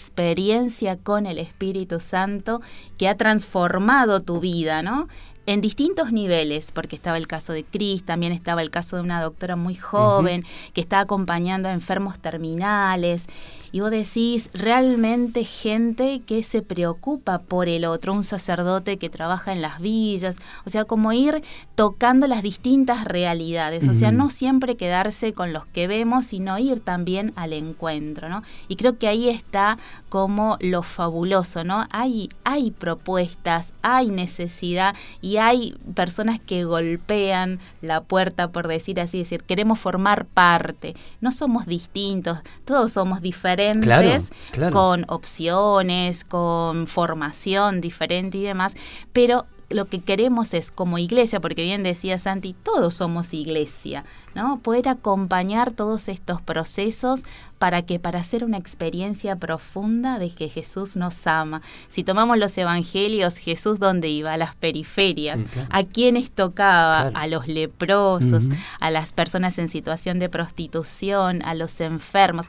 con 1.02 1.26
el 1.26 1.38
Espíritu 1.38 2.00
Santo 2.00 2.60
que 2.96 3.08
ha 3.08 3.16
transformado 3.16 4.20
tu 4.20 4.40
vida, 4.40 4.82
¿no? 4.82 5.08
en 5.46 5.60
distintos 5.60 6.12
niveles, 6.12 6.70
porque 6.70 6.94
estaba 6.94 7.16
el 7.16 7.26
caso 7.26 7.52
de 7.52 7.64
Cris, 7.64 8.04
también 8.04 8.32
estaba 8.32 8.62
el 8.62 8.70
caso 8.70 8.96
de 8.96 9.02
una 9.02 9.20
doctora 9.20 9.56
muy 9.56 9.74
joven 9.74 10.44
que 10.74 10.80
está 10.80 11.00
acompañando 11.00 11.68
a 11.68 11.72
enfermos 11.72 12.20
terminales. 12.20 13.26
Y 13.72 13.80
vos 13.80 13.90
decís, 13.90 14.50
realmente 14.52 15.44
gente 15.44 16.22
que 16.26 16.42
se 16.42 16.62
preocupa 16.62 17.38
por 17.38 17.68
el 17.68 17.84
otro, 17.84 18.12
un 18.12 18.24
sacerdote 18.24 18.96
que 18.96 19.10
trabaja 19.10 19.52
en 19.52 19.62
las 19.62 19.80
villas, 19.80 20.38
o 20.64 20.70
sea, 20.70 20.84
como 20.84 21.12
ir 21.12 21.42
tocando 21.74 22.26
las 22.26 22.42
distintas 22.42 23.04
realidades, 23.04 23.88
o 23.88 23.94
sea, 23.94 24.10
no 24.10 24.30
siempre 24.30 24.76
quedarse 24.76 25.32
con 25.32 25.52
los 25.52 25.66
que 25.66 25.86
vemos, 25.86 26.26
sino 26.26 26.58
ir 26.58 26.80
también 26.80 27.32
al 27.36 27.52
encuentro, 27.52 28.28
¿no? 28.28 28.42
Y 28.68 28.76
creo 28.76 28.98
que 28.98 29.08
ahí 29.08 29.28
está 29.28 29.78
como 30.08 30.56
lo 30.60 30.82
fabuloso, 30.82 31.64
¿no? 31.64 31.86
Hay, 31.90 32.28
hay 32.44 32.70
propuestas, 32.72 33.72
hay 33.82 34.08
necesidad 34.08 34.94
y 35.20 35.36
hay 35.36 35.76
personas 35.94 36.40
que 36.40 36.64
golpean 36.64 37.60
la 37.82 38.00
puerta, 38.00 38.48
por 38.48 38.66
decir 38.66 39.00
así, 39.00 39.18
decir, 39.18 39.44
queremos 39.44 39.78
formar 39.78 40.26
parte, 40.26 40.96
no 41.20 41.30
somos 41.32 41.66
distintos, 41.66 42.38
todos 42.64 42.92
somos 42.92 43.20
diferentes, 43.20 43.59
Claro, 43.80 44.10
claro. 44.52 44.72
con 44.74 45.04
opciones, 45.08 46.24
con 46.24 46.86
formación 46.86 47.80
diferente 47.80 48.38
y 48.38 48.42
demás, 48.42 48.76
pero 49.12 49.46
lo 49.72 49.84
que 49.84 50.00
queremos 50.00 50.52
es 50.52 50.72
como 50.72 50.98
iglesia, 50.98 51.38
porque 51.38 51.62
bien 51.62 51.84
decía 51.84 52.18
Santi, 52.18 52.56
todos 52.64 52.94
somos 52.94 53.32
iglesia, 53.32 54.04
¿no? 54.34 54.58
Poder 54.58 54.88
acompañar 54.88 55.70
todos 55.70 56.08
estos 56.08 56.42
procesos 56.42 57.22
para 57.60 57.82
que 57.82 58.00
para 58.00 58.18
hacer 58.18 58.42
una 58.42 58.56
experiencia 58.56 59.36
profunda 59.36 60.18
de 60.18 60.30
que 60.30 60.48
Jesús 60.48 60.96
nos 60.96 61.24
ama. 61.28 61.62
Si 61.88 62.02
tomamos 62.02 62.36
los 62.36 62.58
evangelios, 62.58 63.36
Jesús 63.36 63.78
dónde 63.78 64.08
iba? 64.08 64.32
A 64.32 64.36
las 64.38 64.56
periferias, 64.56 65.40
Mm, 65.40 65.44
claro. 65.44 65.68
a 65.70 65.84
quienes 65.84 66.32
tocaba, 66.32 67.02
Claro. 67.10 67.16
a 67.18 67.26
los 67.28 67.46
leprosos, 67.46 68.46
a 68.80 68.90
las 68.90 69.12
personas 69.12 69.56
en 69.60 69.68
situación 69.68 70.18
de 70.18 70.28
prostitución, 70.28 71.42
a 71.44 71.54
los 71.54 71.80
enfermos. 71.80 72.48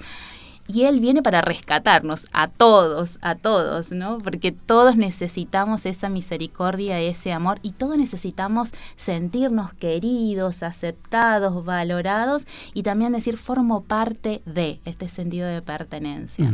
Y 0.73 0.85
Él 0.85 0.99
viene 0.99 1.21
para 1.21 1.41
rescatarnos 1.41 2.27
a 2.31 2.47
todos, 2.47 3.19
a 3.21 3.35
todos, 3.35 3.91
¿no? 3.91 4.19
Porque 4.19 4.51
todos 4.51 4.95
necesitamos 4.95 5.85
esa 5.85 6.09
misericordia, 6.09 6.99
ese 6.99 7.33
amor 7.33 7.59
y 7.61 7.71
todos 7.71 7.97
necesitamos 7.97 8.71
sentirnos 8.95 9.73
queridos, 9.73 10.63
aceptados, 10.63 11.65
valorados 11.65 12.45
y 12.73 12.83
también 12.83 13.11
decir 13.11 13.37
formo 13.37 13.83
parte 13.83 14.41
de 14.45 14.79
este 14.85 15.09
sentido 15.09 15.47
de 15.47 15.61
pertenencia. 15.61 16.49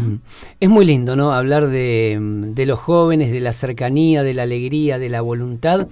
Es 0.59 0.69
muy 0.69 0.85
lindo, 0.85 1.15
¿no? 1.15 1.31
Hablar 1.31 1.67
de, 1.67 2.17
de 2.19 2.65
los 2.65 2.79
jóvenes, 2.79 3.31
de 3.31 3.39
la 3.39 3.53
cercanía, 3.53 4.23
de 4.23 4.33
la 4.33 4.43
alegría, 4.43 4.97
de 4.99 5.09
la 5.09 5.21
voluntad. 5.21 5.87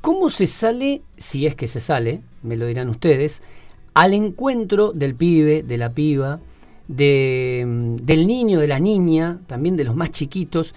¿Cómo 0.00 0.30
se 0.30 0.46
sale, 0.46 1.02
si 1.18 1.46
es 1.46 1.54
que 1.54 1.66
se 1.66 1.80
sale, 1.80 2.22
me 2.42 2.56
lo 2.56 2.66
dirán 2.66 2.88
ustedes, 2.88 3.42
al 3.92 4.14
encuentro 4.14 4.92
del 4.92 5.14
pibe, 5.14 5.62
de 5.62 5.76
la 5.76 5.90
piba, 5.90 6.40
de, 6.90 7.96
del 8.02 8.26
niño, 8.26 8.58
de 8.58 8.66
la 8.66 8.80
niña, 8.80 9.38
también 9.46 9.76
de 9.76 9.84
los 9.84 9.94
más 9.94 10.10
chiquitos, 10.10 10.74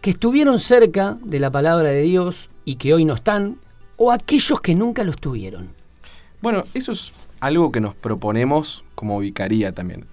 que 0.00 0.10
estuvieron 0.10 0.60
cerca 0.60 1.18
de 1.24 1.40
la 1.40 1.50
palabra 1.50 1.90
de 1.90 2.02
Dios 2.02 2.48
y 2.64 2.76
que 2.76 2.94
hoy 2.94 3.04
no 3.04 3.14
están, 3.14 3.56
o 3.96 4.12
aquellos 4.12 4.60
que 4.60 4.74
nunca 4.74 5.02
lo 5.02 5.10
estuvieron? 5.10 5.68
Bueno, 6.40 6.64
eso 6.74 6.92
es 6.92 7.12
algo 7.40 7.72
que 7.72 7.80
nos 7.80 7.94
proponemos 7.96 8.84
como 8.94 9.18
vicaría 9.18 9.72
también. 9.72 10.04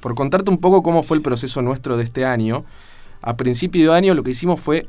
Por 0.00 0.14
contarte 0.14 0.50
un 0.50 0.58
poco 0.58 0.82
cómo 0.82 1.02
fue 1.02 1.18
el 1.18 1.22
proceso 1.22 1.60
nuestro 1.60 1.98
de 1.98 2.04
este 2.04 2.24
año, 2.24 2.64
a 3.20 3.36
principio 3.36 3.90
de 3.90 3.98
año 3.98 4.14
lo 4.14 4.22
que 4.22 4.30
hicimos 4.30 4.58
fue 4.58 4.86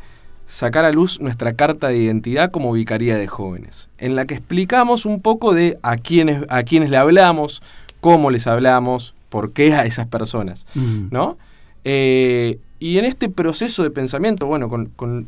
sacar 0.48 0.86
a 0.86 0.94
luz 0.94 1.20
nuestra 1.20 1.54
carta 1.54 1.90
de 1.90 1.98
identidad 1.98 2.52
como 2.52 2.72
Vicaría 2.72 3.18
de 3.18 3.28
Jóvenes, 3.28 3.90
en 3.98 4.16
la 4.16 4.26
que 4.26 4.36
explicamos 4.36 5.06
un 5.06 5.22
poco 5.22 5.54
de 5.54 5.78
a 5.84 5.98
quiénes, 5.98 6.46
a 6.48 6.64
quiénes 6.64 6.90
le 6.90 6.98
hablamos, 6.98 7.62
cómo 8.00 8.32
les 8.32 8.48
hablamos, 8.48 9.14
por 9.32 9.52
qué 9.54 9.74
a 9.74 9.86
esas 9.86 10.06
personas, 10.08 10.68
Mm. 10.76 11.08
¿no? 11.10 11.38
Eh, 11.84 12.60
y 12.80 13.00
en 13.00 13.06
este 13.06 13.30
proceso 13.30 13.82
de 13.82 13.90
pensamiento, 13.90 14.46
bueno, 14.46 14.70
con, 14.70 14.88
con 14.96 15.28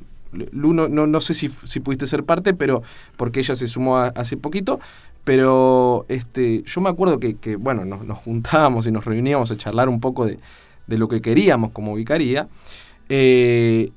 Lu 0.51 0.73
no, 0.73 0.87
no, 0.87 1.05
no 1.07 1.21
sé 1.21 1.33
si, 1.33 1.49
si 1.63 1.79
pudiste 1.79 2.05
ser 2.07 2.23
parte, 2.23 2.53
pero 2.53 2.81
porque 3.17 3.39
ella 3.39 3.55
se 3.55 3.67
sumó 3.67 3.97
a- 3.97 4.07
hace 4.07 4.35
poquito, 4.37 4.79
pero 5.23 6.05
este, 6.09 6.63
yo 6.63 6.81
me 6.81 6.89
acuerdo 6.89 7.19
que, 7.19 7.35
que, 7.35 7.55
bueno, 7.55 7.85
nos, 7.85 8.03
nos 8.03 8.17
juntábamos 8.17 8.85
y 8.87 8.91
nos 8.91 9.05
reuníamos 9.05 9.49
a 9.51 9.57
charlar 9.57 9.89
un 9.89 9.99
poco 9.99 10.25
de, 10.25 10.37
de 10.87 10.97
lo 10.97 11.07
que 11.07 11.21
queríamos 11.21 11.71
como 11.71 11.95
vicaría, 11.95 12.47
eh, 13.09 13.91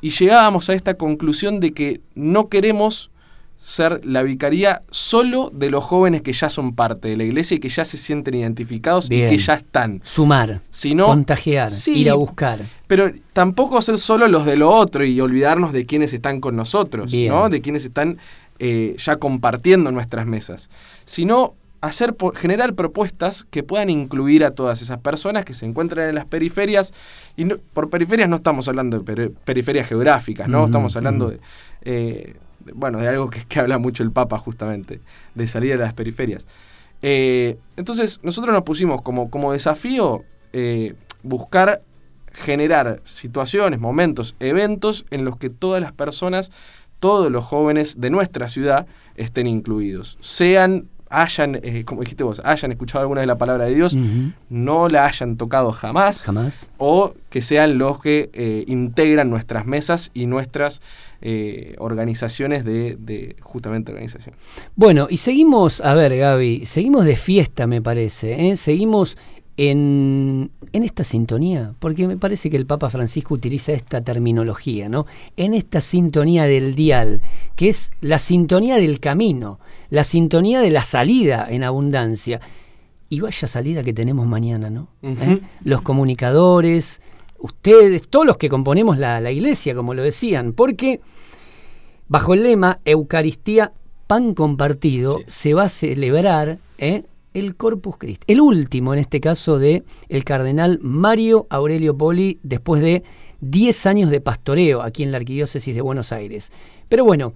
y 0.00 0.10
llegábamos 0.10 0.68
a 0.70 0.74
esta 0.74 0.94
conclusión 0.94 1.58
de 1.60 1.72
que 1.72 2.00
no 2.14 2.48
queremos 2.48 3.10
ser 3.58 4.04
la 4.04 4.22
vicaría 4.22 4.82
solo 4.90 5.50
de 5.52 5.70
los 5.70 5.82
jóvenes 5.82 6.22
que 6.22 6.32
ya 6.32 6.50
son 6.50 6.74
parte 6.74 7.08
de 7.08 7.16
la 7.16 7.24
iglesia 7.24 7.56
y 7.56 7.60
que 7.60 7.68
ya 7.68 7.84
se 7.84 7.96
sienten 7.96 8.34
identificados 8.34 9.08
Bien. 9.08 9.26
y 9.26 9.30
que 9.30 9.38
ya 9.38 9.54
están, 9.54 10.00
Sumar, 10.04 10.60
sino 10.70 11.06
contagiar, 11.06 11.70
sí. 11.70 11.94
ir 11.98 12.10
a 12.10 12.14
buscar. 12.14 12.60
pero 12.86 13.10
tampoco 13.32 13.80
ser 13.82 13.98
solo 13.98 14.28
los 14.28 14.44
de 14.46 14.56
lo 14.56 14.70
otro 14.70 15.04
y 15.04 15.20
olvidarnos 15.20 15.72
de 15.72 15.86
quienes 15.86 16.12
están 16.12 16.40
con 16.40 16.54
nosotros, 16.54 17.10
Bien. 17.12 17.32
¿no? 17.32 17.48
De 17.48 17.60
quienes 17.60 17.84
están 17.84 18.18
eh, 18.58 18.94
ya 18.98 19.16
compartiendo 19.16 19.90
nuestras 19.90 20.26
mesas, 20.26 20.70
sino 21.04 21.54
hacer 21.82 22.16
generar 22.34 22.74
propuestas 22.74 23.44
que 23.50 23.62
puedan 23.62 23.90
incluir 23.90 24.44
a 24.44 24.52
todas 24.52 24.80
esas 24.82 24.98
personas 24.98 25.44
que 25.44 25.54
se 25.54 25.66
encuentran 25.66 26.08
en 26.08 26.14
las 26.14 26.24
periferias 26.24 26.92
y 27.36 27.44
no- 27.44 27.56
por 27.74 27.90
periferias 27.90 28.28
no 28.28 28.36
estamos 28.36 28.66
hablando 28.68 28.98
de 28.98 29.04
peri- 29.04 29.34
periferias 29.44 29.86
geográficas, 29.88 30.48
no 30.48 30.64
estamos 30.66 30.96
hablando 30.96 31.28
de 31.30 31.40
eh, 31.82 32.34
de- 32.34 32.45
bueno 32.74 32.98
de 32.98 33.08
algo 33.08 33.30
que, 33.30 33.44
que 33.44 33.60
habla 33.60 33.78
mucho 33.78 34.02
el 34.02 34.12
Papa 34.12 34.38
justamente 34.38 35.00
de 35.34 35.48
salir 35.48 35.74
a 35.74 35.76
las 35.76 35.94
periferias. 35.94 36.46
Eh, 37.02 37.58
entonces 37.76 38.20
nosotros 38.22 38.52
nos 38.52 38.62
pusimos 38.62 39.02
como, 39.02 39.30
como 39.30 39.52
desafío 39.52 40.24
eh, 40.52 40.94
buscar 41.22 41.82
generar 42.32 43.00
situaciones, 43.04 43.80
momentos, 43.80 44.36
eventos 44.40 45.06
en 45.10 45.24
los 45.24 45.36
que 45.36 45.50
todas 45.50 45.80
las 45.80 45.92
personas, 45.92 46.50
todos 47.00 47.30
los 47.30 47.44
jóvenes 47.44 48.00
de 48.00 48.10
nuestra 48.10 48.48
ciudad 48.48 48.86
estén 49.16 49.46
incluidos. 49.46 50.18
Sean, 50.20 50.88
hayan, 51.10 51.60
eh, 51.62 51.84
como 51.84 52.00
dijiste 52.02 52.24
vos, 52.24 52.40
hayan 52.44 52.72
escuchado 52.72 53.02
alguna 53.02 53.20
de 53.20 53.26
la 53.26 53.38
palabra 53.38 53.66
de 53.66 53.74
Dios, 53.74 53.96
no 54.48 54.88
la 54.88 55.06
hayan 55.06 55.36
tocado 55.36 55.72
jamás, 55.72 56.24
Jamás. 56.24 56.70
o 56.78 57.14
que 57.30 57.42
sean 57.42 57.78
los 57.78 58.00
que 58.00 58.30
eh, 58.32 58.64
integran 58.66 59.30
nuestras 59.30 59.66
mesas 59.66 60.10
y 60.14 60.26
nuestras 60.26 60.80
eh, 61.22 61.74
organizaciones 61.78 62.64
de, 62.64 62.96
de 62.96 63.36
justamente 63.40 63.92
organización. 63.92 64.34
Bueno, 64.74 65.06
y 65.10 65.18
seguimos, 65.18 65.80
a 65.80 65.94
ver, 65.94 66.16
Gaby, 66.16 66.66
seguimos 66.66 67.04
de 67.04 67.16
fiesta, 67.16 67.66
me 67.66 67.80
parece. 67.82 68.56
Seguimos 68.56 69.16
en, 69.56 70.50
en 70.72 70.82
esta 70.82 71.04
sintonía, 71.04 71.72
porque 71.78 72.06
me 72.06 72.16
parece 72.16 72.50
que 72.50 72.56
el 72.56 72.66
Papa 72.66 72.90
Francisco 72.90 73.34
utiliza 73.34 73.72
esta 73.72 74.02
terminología, 74.02 74.88
¿no? 74.88 75.06
En 75.36 75.54
esta 75.54 75.80
sintonía 75.80 76.44
del 76.44 76.74
dial, 76.74 77.22
que 77.54 77.68
es 77.70 77.90
la 78.00 78.18
sintonía 78.18 78.76
del 78.76 79.00
camino, 79.00 79.58
la 79.90 80.04
sintonía 80.04 80.60
de 80.60 80.70
la 80.70 80.82
salida 80.82 81.46
en 81.50 81.64
abundancia. 81.64 82.40
Y 83.08 83.20
vaya 83.20 83.46
salida 83.46 83.84
que 83.84 83.92
tenemos 83.92 84.26
mañana, 84.26 84.68
¿no? 84.68 84.88
¿Eh? 85.02 85.40
Los 85.62 85.82
comunicadores, 85.82 87.00
ustedes, 87.38 88.02
todos 88.08 88.26
los 88.26 88.36
que 88.36 88.48
componemos 88.48 88.98
la, 88.98 89.20
la 89.20 89.30
iglesia, 89.30 89.74
como 89.74 89.94
lo 89.94 90.02
decían, 90.02 90.52
porque 90.52 91.00
bajo 92.08 92.34
el 92.34 92.42
lema 92.42 92.80
Eucaristía, 92.84 93.72
pan 94.06 94.34
compartido, 94.34 95.18
Sí. 95.18 95.24
se 95.28 95.54
va 95.54 95.64
a 95.64 95.68
celebrar 95.68 96.58
¿eh? 96.78 97.04
el 97.34 97.54
Corpus 97.56 97.96
Christi. 97.98 98.24
El 98.26 98.40
último, 98.40 98.92
en 98.92 99.00
este 99.00 99.20
caso, 99.20 99.58
de 99.58 99.84
el 100.08 100.24
cardenal 100.24 100.78
Mario 100.82 101.46
Aurelio 101.50 101.96
Poli, 101.96 102.38
después 102.42 102.82
de 102.82 103.02
10 103.40 103.86
años 103.86 104.10
de 104.10 104.20
pastoreo 104.20 104.82
aquí 104.82 105.02
en 105.02 105.12
la 105.12 105.18
Arquidiócesis 105.18 105.74
de 105.74 105.80
Buenos 105.80 106.10
Aires. 106.12 106.50
Pero 106.88 107.04
bueno, 107.04 107.34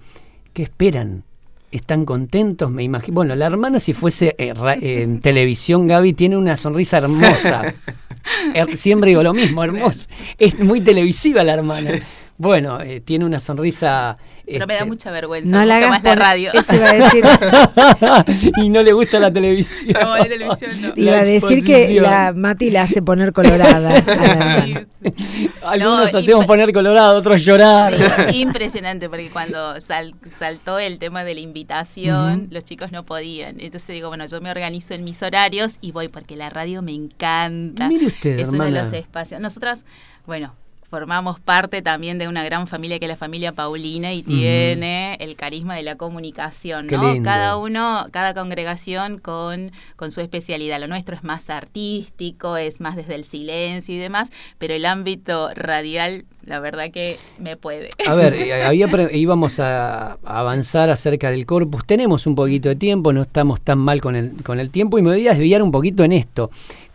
¿qué 0.53 0.63
esperan? 0.63 1.23
¿Están 1.71 2.03
contentos? 2.05 2.69
Me 2.69 2.83
imagino. 2.83 3.15
Bueno, 3.15 3.35
la 3.35 3.45
hermana, 3.47 3.79
si 3.79 3.93
fuese 3.93 4.35
eh, 4.37 4.53
ra- 4.53 4.75
eh, 4.75 5.03
en 5.03 5.19
televisión, 5.21 5.87
Gaby, 5.87 6.13
tiene 6.13 6.35
una 6.37 6.57
sonrisa 6.57 6.97
hermosa. 6.97 7.73
Er- 8.53 8.75
Siempre 8.77 9.09
digo 9.09 9.23
lo 9.23 9.33
mismo, 9.33 9.63
hermosa. 9.63 10.09
Es 10.37 10.59
muy 10.59 10.81
televisiva 10.81 11.43
la 11.43 11.53
hermana. 11.53 11.91
Bueno, 12.37 12.81
eh, 12.81 13.01
tiene 13.01 13.25
una 13.25 13.39
sonrisa. 13.39 14.17
Pero 14.45 14.65
me 14.65 14.73
da 14.73 14.79
este, 14.79 14.89
mucha 14.89 15.11
vergüenza. 15.11 15.55
No 15.55 15.63
la 15.63 15.75
hagas 15.75 15.89
más 15.89 16.03
la 16.03 16.15
radio. 16.15 16.51
Eso 16.53 16.75
iba 16.75 16.89
a 16.89 16.93
decir. 16.93 17.23
y 18.57 18.69
no 18.69 18.81
le 18.81 18.93
gusta 18.93 19.19
la 19.19 19.31
televisión. 19.31 19.95
No, 20.01 20.17
la 20.17 20.23
televisión 20.25 20.71
no. 20.81 20.93
Iba 20.95 21.19
a 21.19 21.23
decir 21.23 21.63
que 21.63 22.01
la 22.01 22.33
Mati 22.35 22.71
la 22.71 22.83
hace 22.83 23.01
poner 23.01 23.31
colorada. 23.31 23.89
a 23.89 23.91
la 23.91 23.97
hermana. 23.97 24.87
Algunos 25.63 26.11
No, 26.11 26.19
hacemos 26.19 26.45
poner 26.45 26.73
colorado, 26.73 27.17
otros 27.17 27.43
llorar. 27.45 27.93
Sí, 28.31 28.37
impresionante, 28.41 29.07
porque 29.09 29.29
cuando 29.29 29.79
sal- 29.79 30.15
saltó 30.29 30.79
el 30.79 30.99
tema 30.99 31.23
de 31.23 31.35
la 31.35 31.41
invitación, 31.41 32.47
los 32.49 32.63
chicos 32.65 32.91
no 32.91 33.05
podían. 33.05 33.59
Entonces 33.59 33.89
digo, 33.89 34.07
bueno, 34.09 34.25
yo 34.25 34.41
me 34.41 34.49
organizo 34.51 34.93
en 34.93 35.03
mis 35.03 35.21
horarios 35.21 35.75
y 35.81 35.91
voy 35.91 36.07
porque 36.07 36.35
la 36.35 36.49
radio 36.49 36.81
me 36.81 36.93
encanta. 36.93 37.87
Mire 37.87 38.07
usted, 38.07 38.39
es 38.39 38.49
uno 38.49 38.65
de 38.65 38.71
los 38.71 38.91
espacios. 38.93 39.39
Nosotras, 39.39 39.85
bueno, 40.25 40.55
formamos 40.91 41.39
parte 41.39 41.81
también 41.81 42.17
de 42.17 42.27
una 42.27 42.43
gran 42.43 42.67
familia 42.67 42.99
que 42.99 43.05
es 43.05 43.09
la 43.09 43.15
familia 43.15 43.53
Paulina 43.53 44.11
y 44.11 44.23
tiene 44.23 45.15
el 45.21 45.37
carisma 45.37 45.73
de 45.73 45.83
la 45.83 45.95
comunicación, 45.95 46.87
Qué 46.87 46.97
¿no? 46.97 47.13
lindo. 47.13 47.29
Cada 47.29 47.55
uno, 47.55 48.07
cada 48.11 48.33
congregación 48.33 49.17
con, 49.17 49.71
con 49.95 50.11
su 50.11 50.19
especialidad. 50.19 50.81
Lo 50.81 50.87
nuestro 50.87 51.15
es 51.15 51.23
más 51.23 51.49
artístico, 51.49 52.57
es 52.57 52.81
más 52.81 52.97
desde 52.97 53.15
el 53.15 53.23
silencio 53.23 53.95
y 53.95 53.99
demás, 53.99 54.33
pero 54.57 54.73
el 54.73 54.85
ámbito 54.85 55.51
radial, 55.55 56.25
la 56.43 56.59
verdad 56.59 56.91
que 56.91 57.17
me 57.39 57.55
puede. 57.55 57.87
A 58.05 58.13
ver, 58.13 58.33
eh, 58.33 58.61
había 58.65 58.89
íbamos 59.13 59.61
a, 59.61 60.17
a 60.25 60.39
avanzar 60.39 60.89
acerca 60.89 61.31
del 61.31 61.45
corpus. 61.45 61.85
Tenemos 61.85 62.27
un 62.27 62.35
poquito 62.35 62.67
de 62.67 62.75
tiempo, 62.75 63.13
no 63.13 63.21
estamos 63.21 63.61
tan 63.61 63.79
mal 63.79 64.01
con 64.01 64.17
el, 64.17 64.43
con 64.43 64.59
el 64.59 64.69
tiempo 64.69 64.99
y 64.99 65.03
me 65.03 65.11
voy 65.11 65.25
a 65.25 65.31
desviar 65.31 65.63
un 65.63 65.71
poquito 65.71 66.03
en 66.03 66.11
esto. 66.11 66.51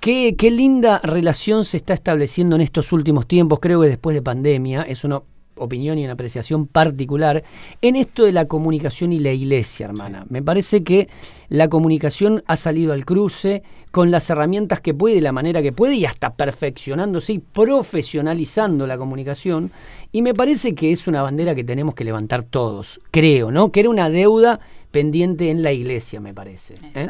Qué, 0.07 0.37
qué 0.39 0.53
linda 0.53 1.01
relación 1.03 1.65
se 1.65 1.79
está 1.79 1.93
estableciendo 1.93 2.55
en 2.55 2.63
estos 2.63 2.93
últimos 2.93 3.27
tiempos, 3.27 3.59
creo 3.59 3.81
que 3.81 3.89
después 3.89 4.15
de 4.15 4.23
pandemia, 4.23 4.83
es 4.83 5.03
una 5.03 5.21
opinión 5.57 5.99
y 5.99 6.05
una 6.05 6.13
apreciación 6.13 6.69
particular, 6.69 7.43
en 7.83 7.97
esto 7.97 8.23
de 8.23 8.31
la 8.31 8.45
comunicación 8.45 9.13
y 9.13 9.19
la 9.19 9.33
iglesia, 9.33 9.87
hermana. 9.87 10.25
Me 10.29 10.45
parece 10.45 10.85
que 10.85 11.09
la 11.49 11.67
comunicación 11.67 12.45
ha 12.47 12.55
salido 12.55 12.93
al 12.93 13.05
cruce 13.05 13.65
con 13.91 14.13
las 14.13 14.31
herramientas 14.31 14.79
que 14.79 14.95
puede, 14.95 15.17
de 15.17 15.23
la 15.23 15.33
manera 15.33 15.61
que 15.61 15.73
puede 15.73 15.97
y 15.97 16.05
hasta 16.05 16.37
perfeccionándose 16.37 17.33
y 17.33 17.39
profesionalizando 17.41 18.87
la 18.87 18.99
comunicación. 18.99 19.73
Y 20.13 20.23
me 20.23 20.35
parece 20.35 20.77
que 20.77 20.93
es 20.93 21.09
una 21.09 21.23
bandera 21.23 21.57
que 21.57 21.65
tenemos 21.65 21.97
que 21.97 22.05
levantar 22.05 22.45
todos, 22.45 23.01
creo, 23.11 23.51
¿no? 23.51 23.73
Que 23.73 23.81
era 23.81 23.91
una 23.91 24.09
deuda 24.09 24.61
pendiente 24.93 25.51
en 25.51 25.65
la 25.65 25.73
iglesia, 25.73 26.21
me 26.21 26.33
parece. 26.33 26.75
¿eh? 26.95 27.09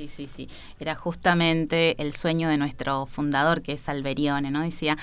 Sí, 0.00 0.08
sí, 0.08 0.28
sí. 0.28 0.48
Era 0.78 0.94
justamente 0.94 2.00
el 2.00 2.14
sueño 2.14 2.48
de 2.48 2.56
nuestro 2.56 3.04
fundador, 3.04 3.60
que 3.60 3.72
es 3.72 3.86
Alberione, 3.86 4.50
¿no? 4.50 4.62
Decía, 4.62 4.96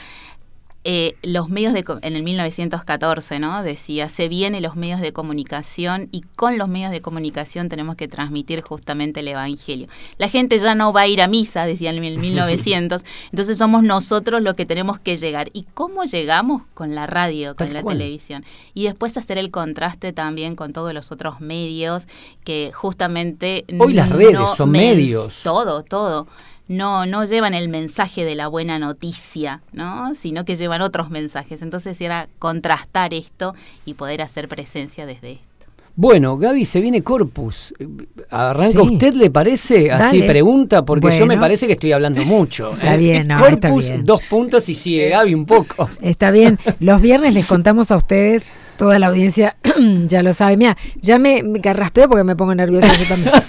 eh, 0.89 1.17
los 1.21 1.49
medios 1.49 1.73
de 1.73 1.83
en 2.01 2.15
el 2.15 2.23
1914, 2.23 3.39
¿no? 3.39 3.61
Decía, 3.61 4.07
se 4.07 4.29
vienen 4.29 4.63
los 4.63 4.77
medios 4.77 5.01
de 5.01 5.11
comunicación 5.11 6.07
y 6.13 6.21
con 6.37 6.57
los 6.57 6.69
medios 6.69 6.91
de 6.91 7.01
comunicación 7.01 7.67
tenemos 7.67 7.97
que 7.97 8.07
transmitir 8.07 8.61
justamente 8.61 9.19
el 9.19 9.27
evangelio. 9.27 9.89
La 10.17 10.29
gente 10.29 10.57
ya 10.59 10.75
no 10.75 10.93
va 10.93 11.01
a 11.01 11.07
ir 11.07 11.21
a 11.21 11.27
misa, 11.27 11.65
decía 11.65 11.89
en 11.89 12.01
el 12.05 12.19
1900, 12.19 13.03
entonces 13.33 13.57
somos 13.57 13.83
nosotros 13.83 14.41
los 14.41 14.53
que 14.55 14.65
tenemos 14.65 14.97
que 14.97 15.17
llegar. 15.17 15.49
¿Y 15.51 15.65
cómo 15.73 16.05
llegamos? 16.05 16.61
Con 16.73 16.95
la 16.95 17.05
radio, 17.05 17.57
con 17.57 17.67
Tal 17.67 17.73
la 17.73 17.81
cual. 17.81 17.97
televisión. 17.97 18.45
Y 18.73 18.85
después 18.85 19.17
hacer 19.17 19.37
el 19.37 19.51
contraste 19.51 20.13
también 20.13 20.55
con 20.55 20.71
todos 20.71 20.93
los 20.93 21.11
otros 21.11 21.41
medios 21.41 22.07
que 22.45 22.71
justamente 22.73 23.65
Hoy 23.77 23.91
las 23.91 24.07
redes 24.07 24.35
no 24.35 24.55
son 24.55 24.71
medios. 24.71 25.41
Todo, 25.43 25.83
todo 25.83 26.27
no, 26.67 27.05
no 27.05 27.23
llevan 27.25 27.53
el 27.53 27.69
mensaje 27.69 28.25
de 28.25 28.35
la 28.35 28.47
buena 28.47 28.79
noticia, 28.79 29.61
¿no? 29.71 30.13
sino 30.15 30.45
que 30.45 30.55
llevan 30.55 30.81
otros 30.81 31.09
mensajes. 31.09 31.61
Entonces 31.61 31.99
era 32.01 32.27
contrastar 32.39 33.13
esto 33.13 33.55
y 33.85 33.93
poder 33.93 34.21
hacer 34.21 34.47
presencia 34.47 35.05
desde 35.05 35.33
esto. 35.33 35.56
Bueno, 35.99 36.37
Gaby, 36.37 36.63
se 36.65 36.79
viene 36.79 37.01
Corpus. 37.01 37.73
Eh, 37.79 37.87
¿Arranca 38.29 38.81
Sí. 38.83 38.87
usted, 38.93 39.13
le 39.15 39.31
parece? 39.31 39.91
Así 39.91 40.19
Dale. 40.19 40.31
pregunta, 40.31 40.85
porque 40.85 41.17
yo 41.17 41.25
me 41.25 41.39
parece 41.39 41.65
que 41.65 41.73
estoy 41.73 41.91
hablando 41.91 42.23
mucho. 42.23 42.71
Está 42.73 42.93
¿eh? 42.93 42.97
bien, 42.99 43.27
no, 43.27 43.39
Corpus, 43.39 43.85
está 43.85 43.93
bien. 43.95 44.05
dos 44.05 44.21
puntos 44.29 44.69
y 44.69 44.75
sigue 44.75 45.09
Gaby 45.09 45.33
un 45.33 45.47
poco. 45.47 45.89
Está 46.01 46.29
bien. 46.29 46.59
Los 46.79 47.01
viernes 47.01 47.33
les 47.33 47.47
contamos 47.47 47.89
a 47.89 47.95
ustedes, 47.95 48.45
toda 48.77 48.99
la 48.99 49.07
audiencia 49.07 49.55
ya 50.07 50.21
lo 50.21 50.33
sabe. 50.33 50.55
Mira, 50.55 50.77
ya 51.01 51.17
me, 51.17 51.41
me 51.41 51.61
carraspeo 51.61 52.07
porque 52.07 52.23
me 52.23 52.35
pongo 52.35 52.53
nerviosa 52.53 52.93
yo 52.95 53.05
también. 53.07 53.33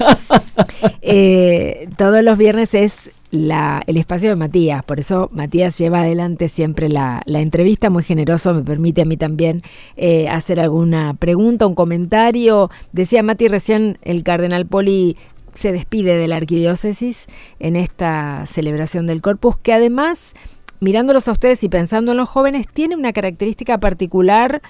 Eh, 1.02 1.88
todos 1.96 2.22
los 2.22 2.36
viernes 2.36 2.74
es 2.74 3.10
la, 3.30 3.82
el 3.86 3.96
espacio 3.96 4.30
de 4.30 4.36
Matías, 4.36 4.82
por 4.84 5.00
eso 5.00 5.28
Matías 5.32 5.76
lleva 5.78 6.00
adelante 6.00 6.48
siempre 6.48 6.88
la, 6.88 7.22
entrevista, 7.26 7.90
muy 7.90 8.02
generoso, 8.02 8.54
me 8.54 8.62
permite 8.62 9.02
a 9.02 9.04
mí 9.04 9.16
también 9.16 9.62
eh, 9.96 10.28
hacer 10.28 10.60
alguna 10.60 11.14
pregunta, 11.14 11.66
un 11.66 11.74
comentario. 11.74 12.70
Decía 12.92 13.22
Mati 13.22 13.48
recién, 13.48 13.98
el 14.02 14.22
cardenal 14.22 14.66
Poli 14.66 15.16
se 15.52 15.72
despide 15.72 16.16
de 16.16 16.28
la 16.28 16.36
arquidiócesis 16.36 17.26
en 17.58 17.76
esta 17.76 18.44
celebración 18.46 19.06
del 19.06 19.20
Corpus, 19.20 19.58
que 19.58 19.72
además, 19.72 20.34
mirándolos 20.80 21.28
a 21.28 21.32
ustedes 21.32 21.62
y 21.64 21.68
pensando 21.68 22.12
en 22.12 22.16
los 22.16 22.28
jóvenes, 22.28 22.66
tiene 22.72 22.96
una 22.96 23.12
característica 23.12 23.78
particular 23.78 24.62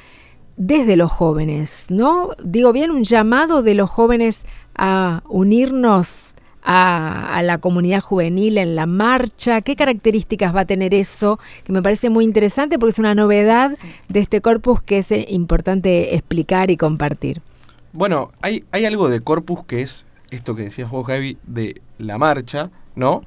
desde 0.56 0.96
los 0.96 1.12
jóvenes, 1.12 1.86
¿no? 1.90 2.30
Digo 2.42 2.72
bien, 2.72 2.90
un 2.90 3.04
llamado 3.04 3.62
de 3.62 3.74
los 3.74 3.90
jóvenes 3.90 4.44
a 4.74 5.22
unirnos 5.28 6.34
a, 6.62 7.36
a 7.36 7.42
la 7.42 7.58
comunidad 7.58 8.00
juvenil 8.00 8.58
en 8.58 8.74
la 8.74 8.86
marcha. 8.86 9.60
¿Qué 9.60 9.76
características 9.76 10.54
va 10.54 10.60
a 10.60 10.64
tener 10.66 10.94
eso? 10.94 11.38
Que 11.64 11.72
me 11.72 11.82
parece 11.82 12.10
muy 12.10 12.24
interesante 12.24 12.78
porque 12.78 12.90
es 12.90 12.98
una 12.98 13.14
novedad 13.14 13.72
de 14.08 14.20
este 14.20 14.40
corpus 14.40 14.82
que 14.82 14.98
es 14.98 15.10
eh, 15.12 15.26
importante 15.28 16.14
explicar 16.14 16.70
y 16.70 16.76
compartir. 16.76 17.40
Bueno, 17.92 18.30
hay, 18.42 18.64
hay 18.70 18.84
algo 18.84 19.08
de 19.08 19.20
Corpus 19.20 19.64
que 19.64 19.82
es 19.82 20.04
esto 20.30 20.54
que 20.54 20.62
decías 20.62 20.90
vos, 20.90 21.06
Gaby, 21.06 21.38
de 21.46 21.80
la 21.98 22.18
marcha, 22.18 22.70
¿no? 22.94 23.22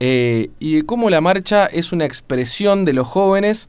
Eh, 0.00 0.50
y 0.58 0.76
de 0.76 0.86
cómo 0.86 1.10
la 1.10 1.20
marcha 1.20 1.66
es 1.66 1.92
una 1.92 2.04
expresión 2.04 2.84
de 2.84 2.92
los 2.92 3.06
jóvenes, 3.06 3.68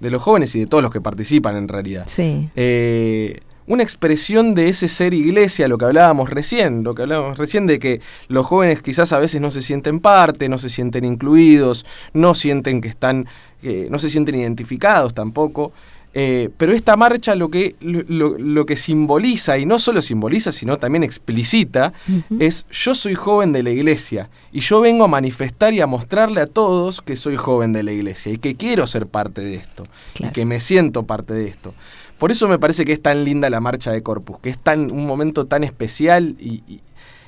de 0.00 0.10
los 0.10 0.22
jóvenes 0.22 0.54
y 0.54 0.60
de 0.60 0.66
todos 0.66 0.82
los 0.82 0.92
que 0.92 1.00
participan 1.00 1.56
en 1.56 1.68
realidad. 1.68 2.04
Sí. 2.06 2.50
Eh, 2.56 3.40
una 3.66 3.82
expresión 3.82 4.54
de 4.54 4.68
ese 4.68 4.88
ser 4.88 5.14
iglesia, 5.14 5.68
lo 5.68 5.78
que 5.78 5.86
hablábamos 5.86 6.30
recién, 6.30 6.84
lo 6.84 6.94
que 6.94 7.02
hablábamos 7.02 7.38
recién 7.38 7.66
de 7.66 7.78
que 7.78 8.00
los 8.28 8.44
jóvenes 8.46 8.82
quizás 8.82 9.12
a 9.12 9.18
veces 9.18 9.40
no 9.40 9.50
se 9.50 9.62
sienten 9.62 10.00
parte, 10.00 10.48
no 10.48 10.58
se 10.58 10.68
sienten 10.70 11.04
incluidos, 11.04 11.86
no 12.12 12.34
sienten 12.34 12.80
que 12.80 12.88
están, 12.88 13.26
eh, 13.62 13.88
no 13.90 13.98
se 13.98 14.10
sienten 14.10 14.34
identificados 14.34 15.14
tampoco. 15.14 15.72
Eh, 16.16 16.48
pero 16.56 16.72
esta 16.72 16.96
marcha 16.96 17.34
lo 17.34 17.50
que, 17.50 17.74
lo, 17.80 18.66
que 18.66 18.76
simboliza, 18.76 19.58
y 19.58 19.66
no 19.66 19.80
solo 19.80 20.00
simboliza, 20.00 20.52
sino 20.52 20.76
también 20.76 21.02
explicita, 21.02 21.92
es 22.38 22.66
yo 22.70 22.94
soy 22.94 23.16
joven 23.16 23.52
de 23.52 23.64
la 23.64 23.70
iglesia 23.70 24.30
y 24.52 24.60
yo 24.60 24.80
vengo 24.80 25.02
a 25.02 25.08
manifestar 25.08 25.74
y 25.74 25.80
a 25.80 25.88
mostrarle 25.88 26.40
a 26.40 26.46
todos 26.46 27.02
que 27.02 27.16
soy 27.16 27.34
joven 27.34 27.72
de 27.72 27.82
la 27.82 27.90
iglesia 27.90 28.30
y 28.30 28.38
que 28.38 28.54
quiero 28.54 28.86
ser 28.86 29.08
parte 29.08 29.40
de 29.40 29.56
esto 29.56 29.82
Claro. 30.14 30.30
y 30.30 30.32
que 30.32 30.44
me 30.44 30.60
siento 30.60 31.02
parte 31.02 31.34
de 31.34 31.48
esto. 31.48 31.74
Por 32.18 32.30
eso 32.30 32.48
me 32.48 32.58
parece 32.58 32.84
que 32.84 32.92
es 32.92 33.02
tan 33.02 33.24
linda 33.24 33.50
la 33.50 33.60
marcha 33.60 33.90
de 33.92 34.02
Corpus, 34.02 34.38
que 34.40 34.50
es 34.50 34.58
tan 34.58 34.90
un 34.92 35.06
momento 35.06 35.46
tan 35.46 35.64
especial 35.64 36.36
y, 36.38 36.62
y- 36.68 36.80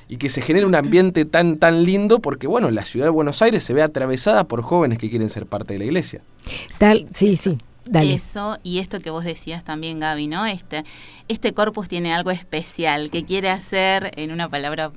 y 0.09 0.15
que 0.17 0.29
se 0.29 0.41
genera 0.41 0.65
un 0.65 0.73
ambiente 0.75 1.25
tan 1.25 1.57
tan 1.57 1.83
lindo 1.83 2.19
porque 2.19 2.47
bueno, 2.47 2.71
la 2.71 2.85
ciudad 2.85 3.07
de 3.07 3.09
Buenos 3.09 3.41
Aires 3.41 3.63
se 3.65 3.73
ve 3.73 3.83
atravesada 3.83 4.45
por 4.45 4.61
jóvenes 4.61 4.97
que 4.99 5.09
quieren 5.09 5.27
ser 5.29 5.45
parte 5.45 5.73
de 5.73 5.79
la 5.79 5.85
iglesia. 5.85 6.21
Tal, 6.77 7.07
sí, 7.13 7.35
sí. 7.35 7.57
Dale. 7.85 8.13
Eso 8.13 8.57
y 8.63 8.79
esto 8.79 8.99
que 9.01 9.09
vos 9.09 9.23
decías 9.25 9.63
también, 9.65 9.99
Gaby, 9.99 10.27
¿no? 10.27 10.45
Este, 10.45 10.83
este 11.27 11.53
corpus 11.53 11.87
tiene 11.89 12.13
algo 12.13 12.31
especial 12.31 13.09
que 13.09 13.23
quiere 13.25 13.49
hacer, 13.49 14.11
en 14.15 14.31
una 14.31 14.49
palabra 14.49 14.91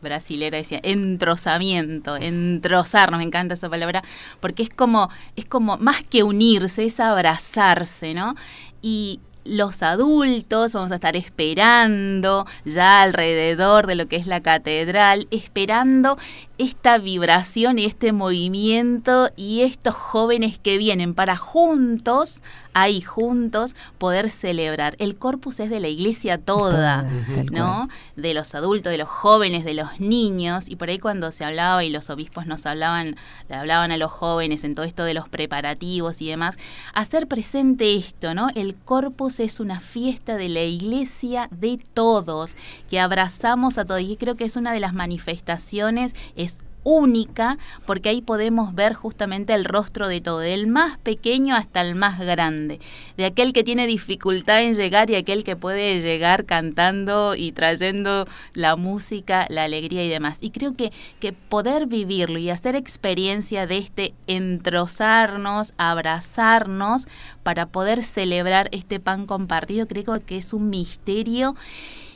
brasilera 0.00 0.56
decía, 0.56 0.80
entrozamiento, 0.82 2.16
entrozarnos, 2.16 3.18
me 3.18 3.24
encanta 3.24 3.54
esa 3.54 3.68
palabra, 3.68 4.02
porque 4.40 4.62
es 4.62 4.70
como, 4.70 5.10
es 5.34 5.44
como 5.44 5.76
más 5.78 6.02
que 6.04 6.22
unirse, 6.22 6.84
es 6.86 6.98
abrazarse, 7.00 8.14
¿no? 8.14 8.34
Y 8.80 9.20
los 9.48 9.82
adultos 9.82 10.72
vamos 10.72 10.92
a 10.92 10.96
estar 10.96 11.16
esperando 11.16 12.46
ya 12.64 13.02
alrededor 13.02 13.86
de 13.86 13.94
lo 13.94 14.06
que 14.06 14.16
es 14.16 14.26
la 14.26 14.40
catedral, 14.40 15.26
esperando 15.30 16.18
esta 16.58 16.98
vibración 16.98 17.78
y 17.78 17.84
este 17.84 18.12
movimiento 18.12 19.30
y 19.36 19.62
estos 19.62 19.94
jóvenes 19.94 20.58
que 20.58 20.78
vienen 20.78 21.14
para 21.14 21.36
juntos, 21.36 22.42
ahí 22.72 23.00
juntos, 23.00 23.74
poder 23.98 24.30
celebrar. 24.30 24.96
El 24.98 25.16
corpus 25.16 25.60
es 25.60 25.70
de 25.70 25.80
la 25.80 25.88
iglesia 25.88 26.38
toda, 26.38 27.08
¿no? 27.50 27.88
De 28.16 28.34
los 28.34 28.54
adultos, 28.54 28.90
de 28.90 28.98
los 28.98 29.08
jóvenes, 29.08 29.64
de 29.64 29.74
los 29.74 29.98
niños. 29.98 30.68
Y 30.68 30.76
por 30.76 30.88
ahí 30.88 30.98
cuando 30.98 31.32
se 31.32 31.44
hablaba 31.44 31.84
y 31.84 31.90
los 31.90 32.10
obispos 32.10 32.46
nos 32.46 32.66
hablaban, 32.66 33.16
le 33.48 33.54
hablaban 33.54 33.92
a 33.92 33.96
los 33.96 34.12
jóvenes 34.12 34.64
en 34.64 34.74
todo 34.74 34.84
esto 34.84 35.04
de 35.04 35.14
los 35.14 35.28
preparativos 35.28 36.20
y 36.20 36.28
demás, 36.28 36.58
hacer 36.92 37.26
presente 37.28 37.96
esto, 37.96 38.34
¿no? 38.34 38.48
El 38.54 38.74
corpus 38.74 39.40
es 39.40 39.58
una 39.58 39.80
fiesta 39.80 40.36
de 40.36 40.48
la 40.48 40.62
iglesia 40.62 41.48
de 41.50 41.78
todos, 41.94 42.56
que 42.90 43.00
abrazamos 43.00 43.78
a 43.78 43.84
todos. 43.84 44.02
Y 44.02 44.16
creo 44.16 44.36
que 44.36 44.44
es 44.44 44.56
una 44.56 44.72
de 44.72 44.80
las 44.80 44.94
manifestaciones, 44.94 46.14
es 46.34 46.45
única, 46.86 47.58
porque 47.84 48.10
ahí 48.10 48.20
podemos 48.20 48.72
ver 48.72 48.94
justamente 48.94 49.52
el 49.54 49.64
rostro 49.64 50.06
de 50.06 50.20
todo, 50.20 50.38
del 50.38 50.68
más 50.68 50.98
pequeño 50.98 51.56
hasta 51.56 51.80
el 51.80 51.96
más 51.96 52.20
grande, 52.20 52.78
de 53.16 53.24
aquel 53.24 53.52
que 53.52 53.64
tiene 53.64 53.88
dificultad 53.88 54.62
en 54.62 54.74
llegar 54.74 55.10
y 55.10 55.16
aquel 55.16 55.42
que 55.42 55.56
puede 55.56 56.00
llegar 56.00 56.44
cantando 56.44 57.34
y 57.34 57.50
trayendo 57.50 58.26
la 58.54 58.76
música, 58.76 59.46
la 59.50 59.64
alegría 59.64 60.04
y 60.04 60.08
demás. 60.08 60.38
Y 60.40 60.50
creo 60.50 60.76
que, 60.76 60.92
que 61.18 61.32
poder 61.32 61.88
vivirlo 61.88 62.38
y 62.38 62.50
hacer 62.50 62.76
experiencia 62.76 63.66
de 63.66 63.78
este 63.78 64.14
entrozarnos, 64.28 65.74
abrazarnos, 65.78 67.08
para 67.42 67.66
poder 67.66 68.04
celebrar 68.04 68.68
este 68.70 69.00
pan 69.00 69.26
compartido, 69.26 69.88
creo 69.88 70.20
que 70.24 70.38
es 70.38 70.52
un 70.52 70.70
misterio. 70.70 71.56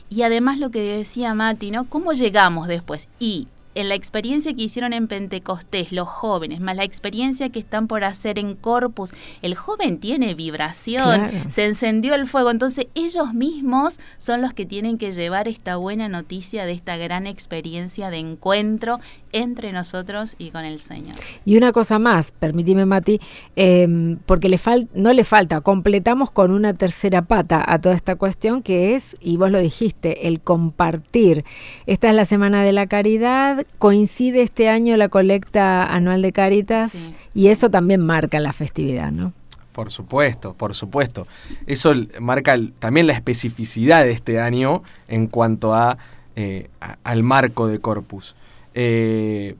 Y 0.09 0.21
además 0.21 0.59
lo 0.59 0.71
que 0.71 0.81
decía 0.81 1.33
Mati, 1.33 1.71
¿no? 1.71 1.89
¿Cómo 1.89 2.13
llegamos 2.13 2.69
después? 2.69 3.09
Y 3.19 3.49
en 3.75 3.89
la 3.89 3.95
experiencia 3.95 4.53
que 4.53 4.63
hicieron 4.63 4.93
en 4.93 5.07
Pentecostés 5.07 5.91
los 5.91 6.07
jóvenes, 6.07 6.59
más 6.59 6.75
la 6.75 6.83
experiencia 6.83 7.49
que 7.49 7.59
están 7.59 7.87
por 7.87 8.03
hacer 8.03 8.37
en 8.39 8.55
Corpus, 8.55 9.11
el 9.41 9.55
joven 9.55 9.99
tiene 9.99 10.33
vibración, 10.33 11.29
Claro. 11.29 11.49
se 11.49 11.65
encendió 11.65 12.15
el 12.15 12.27
fuego, 12.27 12.51
entonces 12.51 12.87
ellos 12.95 13.33
mismos 13.33 13.99
son 14.17 14.41
los 14.41 14.53
que 14.53 14.65
tienen 14.65 14.97
que 14.97 15.11
llevar 15.13 15.47
esta 15.47 15.77
buena 15.77 16.09
noticia 16.09 16.65
de 16.65 16.73
esta 16.73 16.97
gran 16.97 17.27
experiencia 17.27 18.09
de 18.09 18.17
encuentro 18.17 18.99
entre 19.33 19.71
nosotros 19.71 20.35
y 20.37 20.51
con 20.51 20.65
el 20.65 20.79
Señor. 20.79 21.15
Y 21.45 21.57
una 21.57 21.71
cosa 21.71 21.99
más, 21.99 22.31
permíteme 22.31 22.85
Mati, 22.85 23.19
eh, 23.55 24.17
porque 24.25 24.49
le 24.49 24.57
fal 24.57 24.87
no 24.93 25.13
le 25.13 25.23
falta, 25.23 25.61
completamos 25.61 26.31
con 26.31 26.51
una 26.51 26.73
tercera 26.73 27.21
pata 27.23 27.63
a 27.65 27.79
toda 27.79 27.95
esta 27.95 28.15
cuestión 28.15 28.61
que 28.61 28.95
es, 28.95 29.15
y 29.19 29.37
vos 29.37 29.51
lo 29.51 29.59
dijiste, 29.59 30.27
el 30.27 30.41
compartir. 30.41 31.45
Esta 31.85 32.09
es 32.09 32.15
la 32.15 32.25
Semana 32.25 32.63
de 32.63 32.73
la 32.73 32.87
Caridad, 32.87 33.65
coincide 33.77 34.41
este 34.41 34.69
año 34.69 34.97
la 34.97 35.09
colecta 35.09 35.83
anual 35.85 36.21
de 36.21 36.31
Caritas 36.31 36.91
Sí. 36.91 37.13
y 37.33 37.47
eso 37.47 37.69
también 37.69 38.01
marca 38.01 38.39
la 38.39 38.53
festividad, 38.53 39.11
¿no? 39.11 39.33
Por 39.71 39.89
supuesto, 39.89 40.53
por 40.53 40.73
supuesto. 40.75 41.27
Eso 41.65 41.93
marca 42.19 42.53
el- 42.53 42.73
también 42.73 43.07
la 43.07 43.13
especificidad 43.13 44.03
de 44.03 44.11
este 44.11 44.39
año 44.41 44.83
en 45.07 45.27
cuanto 45.27 45.73
a, 45.73 45.97
eh, 46.35 46.69
a- 46.81 46.97
al 47.03 47.23
marco 47.23 47.67
de 47.67 47.79
Corpus. 47.79 48.35
Eh, 48.73 49.55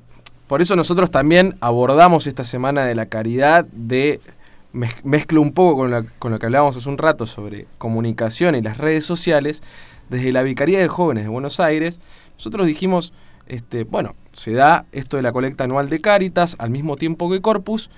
por 0.48 0.62
eso 0.62 0.76
nosotros 0.76 1.12
también 1.12 1.56
abordamos 1.62 2.28
esta 2.28 2.44
semana 2.44 2.86
de 2.86 2.96
la 2.96 3.06
caridad 3.06 3.66
de 3.72 4.20
mez- 4.74 5.02
mezclo 5.04 5.42
un 5.42 5.54
poco 5.54 5.78
con, 5.78 5.92
la- 5.92 6.04
con 6.20 6.32
lo 6.32 6.40
que 6.40 6.46
hablábamos 6.46 6.76
hace 6.78 6.90
un 6.90 6.98
rato 6.98 7.26
sobre 7.26 7.68
comunicación 7.78 8.56
y 8.56 8.62
las 8.62 8.78
redes 8.78 9.06
sociales. 9.06 9.64
Desde 10.10 10.34
la 10.34 10.44
Vicaría 10.44 10.80
de 10.80 10.90
Jóvenes 10.90 11.24
de 11.24 11.30
Buenos 11.30 11.62
Aires, 11.62 12.00
nosotros 12.38 12.68
dijimos, 12.68 13.14
este, 13.48 13.86
bueno, 13.86 14.16
se 14.34 14.52
da 14.52 14.86
esto 14.92 15.16
de 15.16 15.24
la 15.24 15.32
colecta 15.32 15.64
anual 15.64 15.88
de 15.88 16.02
Cáritas 16.02 16.56
al 16.60 16.70
mismo 16.70 16.98
tiempo 16.98 17.30
que 17.30 17.40
Corpus, 17.42 17.90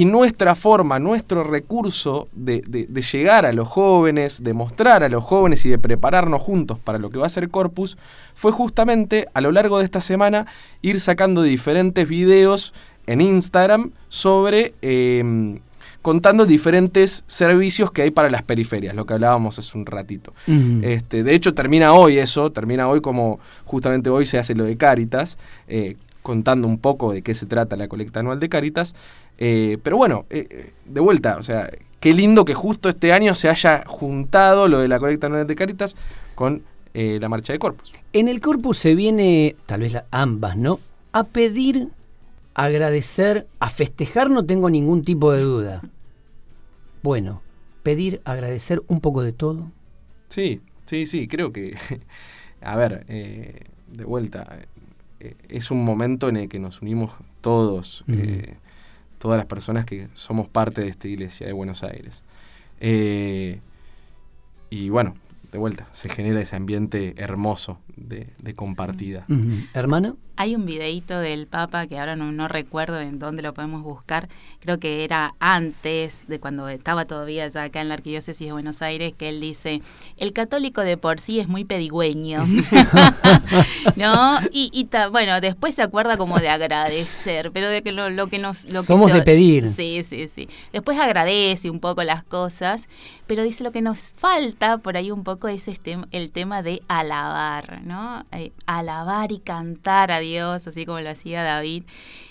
Y 0.00 0.06
nuestra 0.06 0.54
forma, 0.56 0.98
nuestro 0.98 1.44
recurso 1.44 2.26
de, 2.32 2.62
de- 2.66 2.86
de 2.88 3.02
llegar 3.02 3.46
a 3.46 3.52
los 3.52 3.68
jóvenes, 3.68 4.42
de 4.42 4.52
mostrar 4.52 5.02
a 5.04 5.08
los 5.08 5.22
jóvenes 5.22 5.64
y 5.66 5.70
de 5.70 5.78
prepararnos 5.78 6.42
juntos 6.42 6.78
para 6.80 6.98
lo 6.98 7.10
que 7.10 7.18
va 7.18 7.26
a 7.26 7.30
ser 7.30 7.48
Corpus, 7.48 7.96
fue 8.34 8.50
justamente 8.50 9.28
a 9.34 9.40
lo 9.40 9.52
largo 9.52 9.78
de 9.78 9.84
esta 9.84 10.00
semana 10.00 10.46
ir 10.82 10.98
sacando 10.98 11.42
diferentes 11.42 12.08
videos 12.08 12.74
en 13.06 13.20
Instagram 13.20 13.92
sobre 14.08 14.74
eh, 14.82 15.60
contando 16.02 16.44
diferentes 16.44 17.22
servicios 17.26 17.90
que 17.90 18.02
hay 18.02 18.10
para 18.10 18.28
las 18.30 18.42
periferias, 18.42 18.94
lo 18.94 19.06
que 19.06 19.14
hablábamos 19.14 19.58
hace 19.58 19.78
un 19.78 19.86
ratito. 19.86 20.34
Este, 20.82 21.22
de 21.22 21.34
hecho, 21.34 21.54
termina 21.54 21.94
hoy 21.94 22.18
eso, 22.18 22.50
termina 22.50 22.88
hoy 22.88 23.00
como 23.00 23.38
justamente 23.64 24.10
hoy 24.10 24.26
se 24.26 24.38
hace 24.38 24.54
lo 24.54 24.64
de 24.64 24.76
Cáritas, 24.76 25.38
eh, 25.68 25.96
contando 26.22 26.66
un 26.66 26.78
poco 26.78 27.12
de 27.12 27.20
qué 27.22 27.34
se 27.34 27.44
trata 27.46 27.76
la 27.76 27.86
colecta 27.88 28.20
anual 28.20 28.40
de 28.40 28.48
Cáritas. 28.48 28.94
Eh, 29.38 29.78
pero 29.82 29.96
bueno, 29.96 30.26
eh, 30.30 30.72
de 30.84 31.00
vuelta, 31.00 31.36
o 31.38 31.42
sea, 31.42 31.70
qué 32.00 32.14
lindo 32.14 32.44
que 32.44 32.54
justo 32.54 32.88
este 32.88 33.12
año 33.12 33.34
se 33.34 33.48
haya 33.48 33.84
juntado 33.86 34.68
lo 34.68 34.78
de 34.78 34.88
la 34.88 34.98
colecta 34.98 35.26
anual 35.26 35.46
de 35.46 35.56
Cáritas 35.56 35.96
con 36.34 36.62
eh, 36.94 37.18
la 37.20 37.28
marcha 37.28 37.52
de 37.52 37.58
Corpus. 37.58 37.92
En 38.12 38.28
el 38.28 38.40
corpus 38.40 38.78
se 38.78 38.94
viene, 38.94 39.56
tal 39.66 39.80
vez 39.80 39.96
ambas, 40.10 40.56
¿no? 40.56 40.78
A 41.12 41.24
pedir, 41.24 41.88
a 42.54 42.64
agradecer, 42.64 43.48
a 43.58 43.70
festejar 43.70 44.30
no 44.30 44.44
tengo 44.44 44.70
ningún 44.70 45.02
tipo 45.02 45.32
de 45.32 45.42
duda. 45.42 45.82
Bueno, 47.02 47.42
pedir, 47.82 48.20
agradecer 48.24 48.82
un 48.86 49.00
poco 49.00 49.22
de 49.22 49.32
todo. 49.32 49.70
Sí, 50.28 50.60
sí, 50.86 51.06
sí, 51.06 51.26
creo 51.26 51.52
que, 51.52 51.76
a 52.62 52.76
ver, 52.76 53.04
de 53.06 54.04
vuelta, 54.04 54.58
es 55.48 55.70
un 55.70 55.84
momento 55.84 56.28
en 56.28 56.36
el 56.36 56.48
que 56.48 56.58
nos 56.58 56.82
unimos 56.82 57.12
todos, 57.40 58.04
eh, 58.08 58.56
todas 59.24 59.38
las 59.38 59.46
personas 59.46 59.86
que 59.86 60.08
somos 60.12 60.48
parte 60.48 60.82
de 60.82 60.88
esta 60.88 61.08
iglesia 61.08 61.46
de 61.46 61.54
Buenos 61.54 61.82
Aires. 61.82 62.22
Eh, 62.78 63.58
y 64.68 64.90
bueno, 64.90 65.14
de 65.50 65.56
vuelta, 65.56 65.88
se 65.92 66.10
genera 66.10 66.42
ese 66.42 66.56
ambiente 66.56 67.14
hermoso 67.16 67.78
de, 67.96 68.28
de 68.42 68.54
compartida. 68.54 69.24
Ujú. 69.30 69.66
Hermana, 69.72 70.14
Hay 70.36 70.54
un 70.56 70.66
videíto 70.66 71.18
del 71.20 71.46
Papa 71.46 71.86
que 71.86 71.98
ahora 71.98 72.16
no, 72.16 72.32
no 72.32 72.48
recuerdo 72.48 73.00
en 73.00 73.18
dónde 73.18 73.42
lo 73.42 73.54
podemos 73.54 73.82
buscar. 73.82 74.28
Creo 74.60 74.78
que 74.78 75.04
era 75.04 75.34
antes 75.38 76.24
de 76.26 76.40
cuando 76.40 76.68
estaba 76.68 77.04
todavía 77.04 77.46
ya 77.48 77.64
acá 77.64 77.80
en 77.80 77.88
la 77.88 77.94
Arquidiócesis 77.94 78.46
de 78.46 78.52
Buenos 78.52 78.82
Aires, 78.82 79.12
que 79.16 79.28
él 79.28 79.40
dice, 79.40 79.82
el 80.16 80.32
católico 80.32 80.80
de 80.80 80.96
por 80.96 81.20
sí 81.20 81.38
es 81.40 81.48
muy 81.48 81.64
pedigüeño. 81.64 82.44
¿No? 83.96 84.40
Y, 84.50 84.70
y 84.72 84.84
ta- 84.84 85.08
bueno, 85.08 85.40
después 85.40 85.74
se 85.74 85.82
acuerda 85.82 86.16
como 86.16 86.38
de 86.38 86.48
agradecer, 86.48 87.50
pero 87.52 87.68
de 87.68 87.82
que 87.82 87.92
lo, 87.92 88.10
lo 88.10 88.26
que 88.28 88.38
nos... 88.38 88.64
Lo 88.72 88.80
que 88.80 88.86
Somos 88.86 89.10
se- 89.10 89.18
de 89.18 89.22
pedir. 89.22 89.72
Sí, 89.72 90.02
sí, 90.02 90.28
sí. 90.28 90.48
Después 90.72 90.98
agradece 90.98 91.70
un 91.70 91.80
poco 91.80 92.02
las 92.02 92.24
cosas, 92.24 92.88
pero 93.26 93.42
dice 93.42 93.64
lo 93.64 93.72
que 93.72 93.82
nos 93.82 94.12
falta 94.12 94.78
por 94.78 94.96
ahí 94.96 95.10
un 95.10 95.24
poco 95.24 95.48
es 95.48 95.68
este, 95.68 95.98
el 96.10 96.30
tema 96.32 96.62
de 96.62 96.82
alabar, 96.88 97.82
¿no? 97.84 98.24
Eh, 98.32 98.52
alabar 98.66 99.32
y 99.32 99.38
cantar 99.38 100.10
a 100.10 100.20
Dios, 100.24 100.66
así 100.66 100.86
como 100.86 101.00
lo 101.00 101.10
hacía 101.10 101.42
David. 101.42 101.84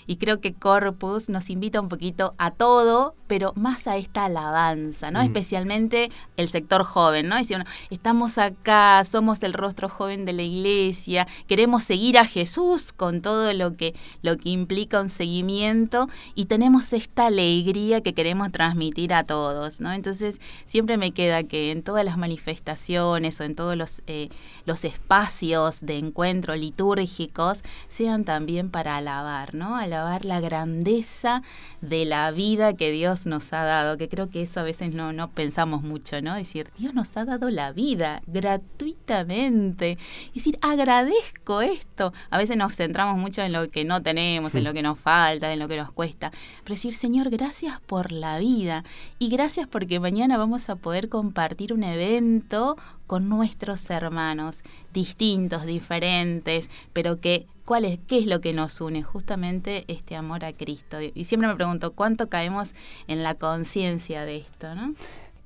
Y 0.06 0.16
creo 0.16 0.40
que 0.40 0.52
Corpus 0.52 1.28
nos 1.28 1.50
invita 1.50 1.80
un 1.80 1.88
poquito 1.88 2.34
a 2.38 2.50
todo, 2.50 3.14
pero 3.26 3.52
más 3.56 3.86
a 3.86 3.96
esta 3.96 4.26
alabanza, 4.26 5.10
¿no? 5.10 5.20
Mm. 5.20 5.24
Especialmente 5.24 6.10
el 6.36 6.48
sector 6.48 6.84
joven, 6.84 7.28
¿no? 7.28 7.36
Decir, 7.36 7.56
bueno, 7.56 7.70
estamos 7.90 8.38
acá, 8.38 9.02
somos 9.04 9.42
el 9.42 9.54
rostro 9.54 9.88
joven 9.88 10.24
de 10.24 10.34
la 10.34 10.42
iglesia, 10.42 11.26
queremos 11.46 11.84
seguir 11.84 12.18
a 12.18 12.26
Jesús 12.26 12.92
con 12.92 13.22
todo 13.22 13.52
lo 13.54 13.76
que, 13.76 13.94
lo 14.22 14.36
que 14.36 14.50
implica 14.50 15.00
un 15.00 15.08
seguimiento 15.08 16.08
y 16.34 16.46
tenemos 16.46 16.92
esta 16.92 17.26
alegría 17.26 18.02
que 18.02 18.12
queremos 18.12 18.52
transmitir 18.52 19.14
a 19.14 19.24
todos, 19.24 19.80
¿no? 19.80 19.92
Entonces 19.92 20.40
siempre 20.66 20.96
me 20.96 21.12
queda 21.12 21.44
que 21.44 21.70
en 21.70 21.82
todas 21.82 22.04
las 22.04 22.18
manifestaciones 22.18 23.40
o 23.40 23.44
en 23.44 23.54
todos 23.54 23.76
los, 23.76 24.02
eh, 24.06 24.28
los 24.66 24.84
espacios 24.84 25.80
de 25.80 25.96
encuentro 25.98 26.54
litúrgicos 26.54 27.62
sean 27.88 28.24
también 28.24 28.70
para 28.70 28.96
alabar, 28.96 29.54
¿no? 29.54 29.76
Alabar 29.76 29.93
la 30.24 30.40
grandeza 30.40 31.42
de 31.80 32.04
la 32.04 32.30
vida 32.30 32.74
que 32.74 32.90
Dios 32.90 33.26
nos 33.26 33.52
ha 33.52 33.64
dado, 33.64 33.96
que 33.96 34.08
creo 34.08 34.30
que 34.30 34.42
eso 34.42 34.60
a 34.60 34.62
veces 34.62 34.94
no, 34.94 35.12
no 35.12 35.30
pensamos 35.30 35.82
mucho, 35.82 36.20
¿no? 36.20 36.34
Decir, 36.34 36.70
Dios 36.78 36.94
nos 36.94 37.16
ha 37.16 37.24
dado 37.24 37.50
la 37.50 37.72
vida 37.72 38.22
gratuitamente. 38.26 39.98
Es 40.28 40.34
decir, 40.34 40.58
agradezco 40.62 41.62
esto. 41.62 42.12
A 42.30 42.38
veces 42.38 42.56
nos 42.56 42.74
centramos 42.74 43.18
mucho 43.18 43.42
en 43.42 43.52
lo 43.52 43.70
que 43.70 43.84
no 43.84 44.02
tenemos, 44.02 44.54
en 44.54 44.64
lo 44.64 44.72
que 44.72 44.82
nos 44.82 44.98
falta, 44.98 45.52
en 45.52 45.58
lo 45.58 45.68
que 45.68 45.76
nos 45.76 45.92
cuesta. 45.92 46.30
Pero 46.62 46.74
decir, 46.74 46.94
Señor, 46.94 47.30
gracias 47.30 47.80
por 47.80 48.12
la 48.12 48.38
vida 48.38 48.84
y 49.18 49.28
gracias 49.28 49.66
porque 49.66 50.00
mañana 50.00 50.36
vamos 50.36 50.68
a 50.70 50.76
poder 50.76 51.08
compartir 51.08 51.72
un 51.72 51.84
evento 51.84 52.76
con 53.06 53.28
nuestros 53.28 53.88
hermanos, 53.90 54.64
distintos, 54.92 55.66
diferentes, 55.66 56.70
pero 56.92 57.20
que 57.20 57.46
¿Cuál 57.64 57.84
es, 57.84 57.98
¿Qué 58.06 58.18
es 58.18 58.26
lo 58.26 58.40
que 58.40 58.52
nos 58.52 58.80
une? 58.80 59.02
Justamente 59.02 59.84
este 59.88 60.16
amor 60.16 60.44
a 60.44 60.52
Cristo. 60.52 60.98
Y 61.00 61.24
siempre 61.24 61.48
me 61.48 61.54
pregunto, 61.54 61.92
¿cuánto 61.92 62.28
caemos 62.28 62.74
en 63.08 63.22
la 63.22 63.34
conciencia 63.34 64.24
de 64.24 64.36
esto? 64.36 64.74
¿no? 64.74 64.94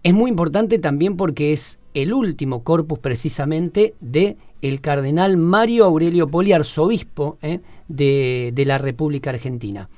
es 0.03 0.15
muy 0.15 0.31
importante 0.31 0.79
también 0.79 1.17
porque 1.17 1.53
es 1.53 1.79
el 1.95 2.13
último 2.13 2.63
corpus 2.63 2.99
precisamente 2.99 3.95
de 4.01 4.37
el 4.63 4.81
cardenal 4.81 5.37
Mario 5.37 5.85
Aurelio 5.85 6.29
Poli, 6.29 6.53
arzobispo 6.53 7.39
¿eh? 7.43 7.61
de, 7.89 8.53
de 8.55 8.65
la 8.65 8.79
República 8.79 9.31
Argentina. 9.31 9.89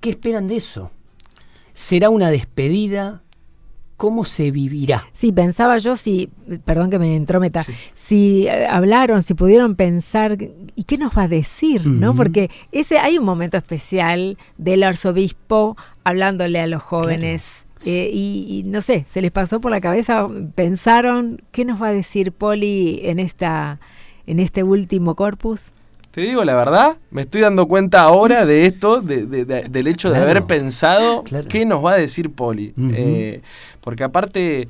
¿Qué 0.00 0.10
esperan 0.10 0.46
de 0.46 0.56
eso? 0.56 0.90
¿Será 1.72 2.10
una 2.10 2.30
despedida? 2.30 3.22
¿Cómo 3.96 4.24
se 4.24 4.50
vivirá? 4.50 5.06
Sí, 5.12 5.30
pensaba 5.32 5.78
yo 5.78 5.96
si, 5.96 6.28
perdón 6.64 6.90
que 6.90 6.98
me 6.98 7.14
entrometa, 7.14 7.62
Sí. 7.62 7.72
si 7.94 8.46
eh, 8.48 8.66
hablaron, 8.66 9.22
si 9.22 9.34
pudieron 9.34 9.76
pensar, 9.76 10.36
¿y 10.74 10.82
qué 10.84 10.98
nos 10.98 11.16
va 11.16 11.22
a 11.22 11.28
decir? 11.28 11.86
¿no? 11.86 12.14
Porque 12.14 12.50
ese 12.72 12.98
hay 12.98 13.18
un 13.18 13.24
momento 13.24 13.56
especial 13.56 14.36
del 14.58 14.82
arzobispo 14.82 15.76
hablándole 16.02 16.58
a 16.60 16.66
los 16.66 16.82
jóvenes. 16.82 17.64
eh, 17.86 18.10
y, 18.12 18.46
y 18.48 18.62
no 18.64 18.80
sé, 18.80 19.04
se 19.10 19.20
les 19.20 19.30
pasó 19.30 19.60
por 19.60 19.70
la 19.70 19.80
cabeza, 19.80 20.26
pensaron, 20.54 21.42
¿qué 21.52 21.64
nos 21.66 21.82
va 21.82 21.88
a 21.88 21.92
decir 21.92 22.32
Poli 22.32 23.00
en 23.04 23.18
esta 23.18 23.78
en 24.26 24.40
este 24.40 24.62
último 24.62 25.14
corpus? 25.14 25.64
Te 26.10 26.22
digo 26.22 26.44
la 26.44 26.54
verdad, 26.56 26.96
me 27.10 27.22
estoy 27.22 27.42
dando 27.42 27.66
cuenta 27.68 28.00
ahora 28.02 28.46
de 28.46 28.64
esto, 28.66 29.02
de- 29.02 29.26
de- 29.26 29.44
de- 29.44 29.62
del 29.64 29.86
hecho 29.88 30.08
Claro. 30.08 30.24
de 30.24 30.30
haber 30.30 30.44
pensado 30.44 31.24
Claro. 31.24 31.46
qué 31.48 31.66
nos 31.66 31.84
va 31.84 31.92
a 31.92 31.96
decir 31.96 32.30
Poli. 32.30 32.72
Eh, 32.78 33.42
porque 33.84 34.02
aparte, 34.02 34.66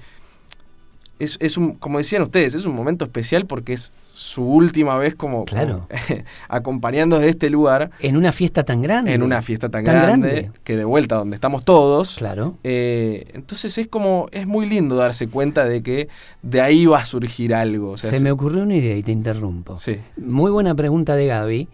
es, 1.20 1.36
es 1.40 1.56
un, 1.56 1.74
como 1.76 1.98
decían 1.98 2.22
ustedes, 2.22 2.56
es 2.56 2.66
un 2.66 2.74
momento 2.74 3.04
especial 3.04 3.46
porque 3.46 3.72
es 3.72 3.92
su 4.12 4.42
última 4.44 4.98
vez 4.98 5.14
como, 5.14 5.44
Claro. 5.44 5.86
como 5.88 6.22
acompañando 6.48 7.16
desde 7.16 7.30
este 7.30 7.50
lugar 7.50 7.90
En 8.00 8.16
una 8.16 8.32
fiesta 8.32 8.64
tan 8.64 8.82
grande. 8.82 9.12
en 9.14 9.22
una 9.22 9.40
fiesta 9.42 9.68
tan, 9.68 9.84
Tan 9.84 9.94
grande, 9.94 10.28
grande. 10.30 10.50
que 10.64 10.76
de 10.76 10.84
vuelta 10.84 11.14
donde 11.16 11.36
estamos 11.36 11.64
todos. 11.64 12.16
Claro. 12.18 12.56
Eh, 12.64 13.30
entonces 13.34 13.78
es 13.78 13.86
como, 13.86 14.26
es 14.32 14.46
muy 14.48 14.66
lindo 14.68 14.96
darse 14.96 15.28
cuenta 15.28 15.64
de 15.66 15.82
que 15.84 16.08
de 16.42 16.60
ahí 16.60 16.84
va 16.86 16.98
a 17.00 17.04
surgir 17.06 17.54
algo. 17.54 17.92
o 17.92 17.96
sea, 17.96 18.10
Se 18.10 18.16
es- 18.16 18.22
me 18.22 18.32
ocurrió 18.32 18.64
una 18.64 18.74
idea 18.76 18.96
y 18.96 19.02
te 19.04 19.12
interrumpo. 19.12 19.78
Sí. 19.78 19.98
Muy 20.16 20.50
buena 20.50 20.74
pregunta 20.74 21.14
de 21.14 21.26
Gaby. 21.26 21.68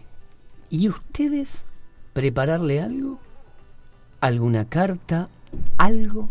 ¿Y 0.69 0.89
ustedes 0.89 1.65
prepararle 2.13 2.81
algo? 2.83 3.19
¿Alguna 4.21 4.67
carta? 4.67 5.29
¿Algo? 5.79 6.29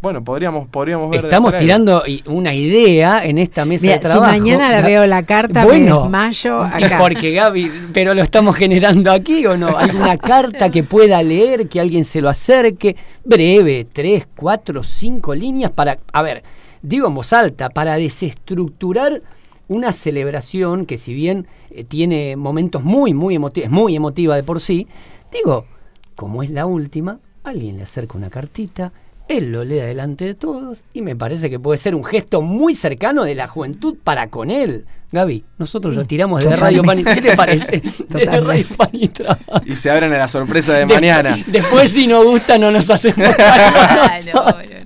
Bueno, 0.00 0.22
podríamos, 0.22 0.68
podríamos 0.68 1.10
ver. 1.10 1.24
Estamos 1.24 1.56
tirando 1.56 2.04
una 2.26 2.54
idea 2.54 3.24
en 3.24 3.36
esta 3.36 3.64
mesa 3.64 3.82
Mira, 3.82 3.94
de 3.94 4.00
trabajo. 4.00 4.32
si 4.32 4.40
mañana 4.40 4.70
la 4.70 4.80
veo 4.80 5.04
la 5.08 5.24
carta, 5.24 5.62
me 5.62 5.66
Bueno, 5.66 6.02
desmayo 6.02 6.60
y 6.78 6.84
acá. 6.84 6.98
Porque 6.98 7.32
Gaby, 7.32 7.70
pero 7.92 8.14
lo 8.14 8.22
estamos 8.22 8.54
generando 8.54 9.10
aquí 9.10 9.44
o 9.46 9.56
no? 9.56 9.76
¿Alguna 9.76 10.16
carta 10.18 10.70
que 10.70 10.84
pueda 10.84 11.20
leer, 11.24 11.68
que 11.68 11.80
alguien 11.80 12.04
se 12.04 12.20
lo 12.20 12.28
acerque? 12.28 12.94
Breve, 13.24 13.88
tres, 13.92 14.28
cuatro, 14.36 14.84
cinco 14.84 15.34
líneas 15.34 15.72
para, 15.72 15.98
a 16.12 16.22
ver, 16.22 16.44
digo 16.80 17.08
en 17.08 17.14
voz 17.16 17.32
alta, 17.32 17.68
para 17.68 17.96
desestructurar 17.96 19.20
una 19.66 19.90
celebración 19.90 20.86
que 20.86 20.96
si 20.96 21.12
bien 21.12 21.48
eh, 21.70 21.82
tiene 21.82 22.36
momentos 22.36 22.84
muy, 22.84 23.14
muy 23.14 23.34
emotivos, 23.34 23.66
es 23.66 23.72
muy 23.72 23.96
emotiva 23.96 24.36
de 24.36 24.44
por 24.44 24.60
sí, 24.60 24.86
digo, 25.32 25.66
como 26.14 26.44
es 26.44 26.50
la 26.50 26.66
última, 26.66 27.18
alguien 27.42 27.76
le 27.76 27.82
acerca 27.82 28.16
una 28.16 28.30
cartita, 28.30 28.92
él 29.28 29.52
lo 29.52 29.64
lee 29.64 29.76
delante 29.76 30.24
de 30.24 30.34
todos 30.34 30.82
y 30.92 31.02
me 31.02 31.14
parece 31.14 31.50
que 31.50 31.58
puede 31.58 31.78
ser 31.78 31.94
un 31.94 32.04
gesto 32.04 32.40
muy 32.40 32.74
cercano 32.74 33.24
de 33.24 33.34
la 33.34 33.46
juventud 33.46 33.96
para 34.02 34.28
con 34.28 34.50
él. 34.50 34.86
Gaby, 35.10 35.44
nosotros 35.56 35.94
lo 35.94 36.04
tiramos 36.04 36.44
de 36.44 36.54
Radio 36.54 36.82
Pan 36.82 36.98
y 36.98 37.04
¿Qué 37.04 37.20
le 37.20 37.36
parece? 37.36 37.80
Desde 37.80 38.04
Totalmente. 38.04 38.40
Radio 38.40 38.66
Pan 38.76 38.90
y 38.92 39.08
Trabajo. 39.08 39.62
Y 39.64 39.76
se 39.76 39.90
abren 39.90 40.12
a 40.12 40.18
la 40.18 40.28
sorpresa 40.28 40.74
de 40.74 40.84
mañana. 40.84 41.38
Después, 41.46 41.90
si 41.90 42.06
nos 42.06 42.24
gusta, 42.24 42.58
no 42.58 42.70
nos 42.70 42.90
hacemos 42.90 43.16
no, 43.16 44.34
no, 44.34 44.52
no. 44.52 44.77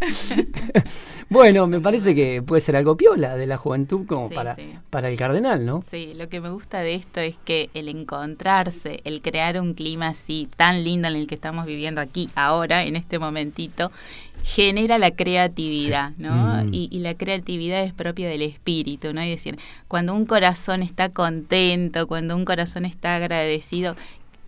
Bueno, 1.28 1.66
me 1.68 1.80
parece 1.80 2.14
que 2.14 2.42
puede 2.42 2.60
ser 2.60 2.74
algo 2.74 2.96
piola 2.96 3.36
de 3.36 3.46
la 3.46 3.56
juventud 3.56 4.04
como 4.06 4.28
Sí, 4.28 4.34
para, 4.34 4.56
sí. 4.56 4.72
para 4.90 5.08
el 5.08 5.16
cardenal, 5.16 5.64
¿no? 5.64 5.82
Sí, 5.88 6.12
lo 6.16 6.28
que 6.28 6.40
me 6.40 6.50
gusta 6.50 6.80
de 6.80 6.94
esto 6.96 7.20
es 7.20 7.36
que 7.44 7.70
el 7.74 7.88
encontrarse, 7.88 9.00
el 9.04 9.20
crear 9.22 9.60
un 9.60 9.74
clima 9.74 10.08
así 10.08 10.48
tan 10.56 10.82
lindo 10.82 11.06
en 11.06 11.14
el 11.14 11.26
que 11.28 11.36
estamos 11.36 11.66
viviendo 11.66 12.00
aquí 12.00 12.28
ahora, 12.34 12.82
en 12.82 12.96
este 12.96 13.20
momentito, 13.20 13.92
genera 14.42 14.98
la 14.98 15.12
creatividad, 15.12 16.12
¿no? 16.18 16.64
Mm. 16.64 16.74
Y, 16.74 16.88
y 16.90 16.98
la 16.98 17.14
creatividad 17.14 17.84
es 17.84 17.92
propia 17.92 18.28
del 18.28 18.42
espíritu, 18.42 19.12
¿no? 19.12 19.20
Es 19.20 19.28
decir, 19.28 19.56
cuando 19.86 20.14
un 20.14 20.26
corazón 20.26 20.82
está 20.82 21.10
contento, 21.10 22.08
cuando 22.08 22.34
un 22.36 22.44
corazón 22.44 22.84
está 22.86 23.14
agradecido, 23.16 23.94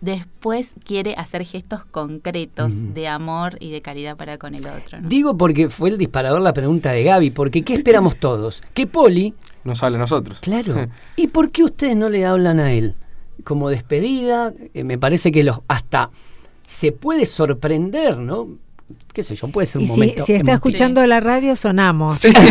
después 0.03 0.73
quiere 0.85 1.15
hacer 1.15 1.45
gestos 1.45 1.85
concretos 1.85 2.73
Mm. 2.73 2.93
de 2.93 3.07
amor 3.07 3.57
y 3.59 3.71
de 3.71 3.81
caridad 3.81 4.17
para 4.17 4.37
con 4.37 4.53
el 4.53 4.67
otro, 4.67 4.99
¿no? 5.01 5.07
Digo 5.07 5.37
porque 5.37 5.69
fue 5.69 5.89
el 5.89 5.97
disparador 5.97 6.41
la 6.41 6.53
pregunta 6.53 6.91
de 6.91 7.03
Gaby, 7.03 7.31
porque 7.31 7.63
¿qué 7.63 7.73
esperamos 7.75 8.17
todos? 8.17 8.61
Que 8.73 8.85
Poli, 8.85 9.33
Nos 9.63 9.81
habla 9.81 9.97
a 9.97 10.01
nosotros. 10.01 10.39
claro, 10.41 10.75
¿y 11.15 11.27
por 11.27 11.51
qué 11.51 11.63
ustedes 11.63 11.95
no 11.95 12.09
le 12.09 12.25
hablan 12.25 12.59
a 12.59 12.73
él? 12.73 12.95
Como 13.45 13.69
despedida, 13.69 14.53
eh, 14.73 14.83
me 14.83 14.97
parece 14.97 15.31
que 15.31 15.43
los 15.43 15.61
hasta 15.67 16.11
se 16.65 16.91
puede 16.91 17.25
sorprender, 17.25 18.17
¿no? 18.17 18.47
Qué 19.13 19.21
sé 19.23 19.35
yo, 19.35 19.47
puede 19.47 19.65
ser 19.67 19.79
un 19.81 19.85
Y 19.85 19.89
momento. 19.89 20.25
si 20.25 20.33
está 20.33 20.53
escuchando 20.53 21.05
la 21.05 21.19
radio, 21.19 21.55
sonamos. 21.55 22.19
Sí. 22.19 22.33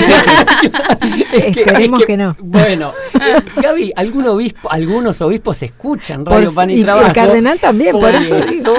Es 1.32 1.54
que- 1.54 1.60
Esperemos 1.62 2.00
es 2.00 2.06
que 2.06 2.16
no. 2.16 2.36
Bueno, 2.40 2.92
Gaby, 3.62 3.92
algún 3.96 4.26
obispo, 4.28 4.70
algunos 4.70 5.20
obispos 5.22 5.62
escuchan 5.62 6.24
Radio 6.26 6.46
Por- 6.46 6.54
Pan 6.54 6.70
y, 6.70 6.74
y 6.74 6.78
el 6.80 6.84
Trabajo. 6.84 7.12
cardenal 7.14 7.58
también, 7.58 7.92
por 7.92 8.14
eso 8.14 8.36
digo. 8.40 8.74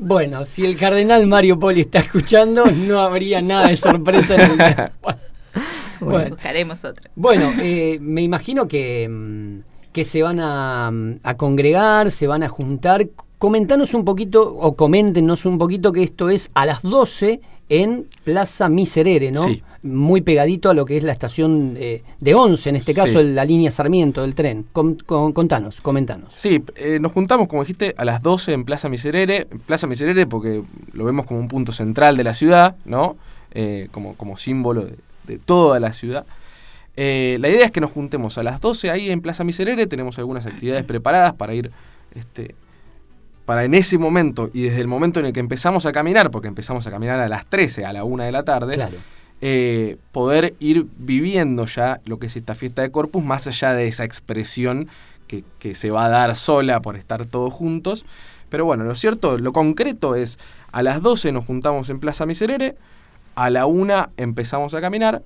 Bueno, 0.00 0.44
si 0.44 0.64
el 0.64 0.76
cardenal 0.76 1.26
Mario 1.26 1.58
Poli 1.58 1.82
está 1.82 1.98
escuchando, 2.00 2.64
no 2.66 3.00
habría 3.00 3.40
nada 3.42 3.68
de 3.68 3.76
sorpresa 3.76 4.34
en 4.34 4.40
el 4.52 4.56
día. 4.58 4.92
Bueno, 6.00 6.12
bueno. 6.14 6.28
Buscaremos 6.36 6.84
otra. 6.84 7.10
Bueno, 7.16 7.50
eh, 7.60 7.98
me 8.00 8.22
imagino 8.22 8.68
que, 8.68 9.08
mm, 9.10 9.90
que 9.92 10.04
se 10.04 10.22
van 10.22 10.38
a, 10.38 10.88
mm, 10.92 11.14
a 11.24 11.36
congregar, 11.36 12.12
se 12.12 12.28
van 12.28 12.44
a 12.44 12.48
juntar. 12.48 13.08
Comentanos 13.38 13.94
un 13.94 14.04
poquito, 14.04 14.52
o 14.56 14.74
coméntenos 14.74 15.46
un 15.46 15.58
poquito 15.58 15.92
que 15.92 16.02
esto 16.02 16.28
es 16.28 16.50
a 16.54 16.66
las 16.66 16.82
12 16.82 17.40
en 17.68 18.06
Plaza 18.24 18.68
Miserere, 18.68 19.30
¿no? 19.30 19.42
Sí. 19.44 19.62
Muy 19.84 20.22
pegadito 20.22 20.70
a 20.70 20.74
lo 20.74 20.84
que 20.84 20.96
es 20.96 21.04
la 21.04 21.12
estación 21.12 21.76
eh, 21.78 22.02
de 22.18 22.34
11, 22.34 22.70
en 22.70 22.76
este 22.76 22.94
Sí. 22.94 23.00
caso 23.00 23.22
la 23.22 23.44
línea 23.44 23.70
Sarmiento 23.70 24.22
del 24.22 24.34
tren. 24.34 24.66
Com- 24.72 24.96
con- 25.06 25.32
contanos, 25.32 25.80
comentanos. 25.80 26.32
Sí, 26.34 26.62
eh, 26.76 26.98
nos 27.00 27.12
juntamos, 27.12 27.46
como 27.46 27.62
dijiste, 27.62 27.94
a 27.96 28.04
las 28.04 28.22
12 28.22 28.52
en 28.54 28.64
Plaza 28.64 28.88
Miserere. 28.88 29.46
Plaza 29.66 29.86
Miserere 29.86 30.26
porque 30.26 30.62
lo 30.92 31.04
vemos 31.04 31.26
como 31.26 31.38
un 31.38 31.46
punto 31.48 31.70
central 31.70 32.16
de 32.16 32.24
la 32.24 32.34
ciudad, 32.34 32.74
¿no? 32.86 33.16
Eh, 33.52 33.86
como, 33.92 34.14
como 34.14 34.36
símbolo 34.36 34.84
de, 34.84 34.96
de 35.28 35.38
toda 35.38 35.78
la 35.78 35.92
ciudad. 35.92 36.26
La 36.96 37.48
idea 37.48 37.64
es 37.66 37.70
que 37.70 37.80
nos 37.80 37.92
juntemos 37.92 38.36
a 38.38 38.42
las 38.42 38.60
12 38.60 38.90
ahí 38.90 39.10
en 39.10 39.20
Plaza 39.20 39.44
Miserere. 39.44 39.86
Tenemos 39.86 40.18
algunas 40.18 40.44
actividades 40.46 40.82
preparadas 40.84 41.34
para 41.34 41.54
ir, 41.54 41.70
este, 42.16 42.56
para 43.48 43.64
en 43.64 43.72
ese 43.72 43.96
momento 43.96 44.50
y 44.52 44.64
desde 44.64 44.82
el 44.82 44.88
momento 44.88 45.20
en 45.20 45.24
el 45.26 45.32
que 45.32 45.40
empezamos 45.40 45.86
a 45.86 45.92
caminar, 45.92 46.30
porque 46.30 46.48
empezamos 46.48 46.86
a 46.86 46.90
caminar 46.90 47.18
a 47.18 47.30
las 47.30 47.46
13, 47.46 47.86
a 47.86 47.94
la 47.94 48.04
1 48.04 48.24
de 48.24 48.30
la 48.30 48.42
tarde, 48.42 48.74
Claro. 48.74 48.98
eh, 49.40 49.96
poder 50.12 50.54
ir 50.60 50.84
viviendo 50.98 51.64
ya 51.64 52.02
lo 52.04 52.18
que 52.18 52.26
es 52.26 52.36
esta 52.36 52.54
fiesta 52.54 52.82
de 52.82 52.90
Corpus, 52.90 53.24
más 53.24 53.46
allá 53.46 53.72
de 53.72 53.88
esa 53.88 54.04
expresión 54.04 54.88
que, 55.26 55.44
que 55.60 55.74
se 55.74 55.90
va 55.90 56.04
a 56.04 56.08
dar 56.10 56.36
sola 56.36 56.82
por 56.82 56.96
estar 56.96 57.24
todos 57.24 57.50
juntos. 57.54 58.04
Pero 58.50 58.66
bueno, 58.66 58.84
lo 58.84 58.94
cierto, 58.94 59.38
lo 59.38 59.54
concreto 59.54 60.14
es, 60.14 60.38
a 60.70 60.82
las 60.82 61.00
12 61.00 61.32
nos 61.32 61.46
juntamos 61.46 61.88
en 61.88 62.00
Plaza 62.00 62.26
Miserere, 62.26 62.76
a 63.34 63.48
la 63.48 63.64
1 63.64 64.10
empezamos 64.18 64.74
a 64.74 64.82
caminar, 64.82 65.22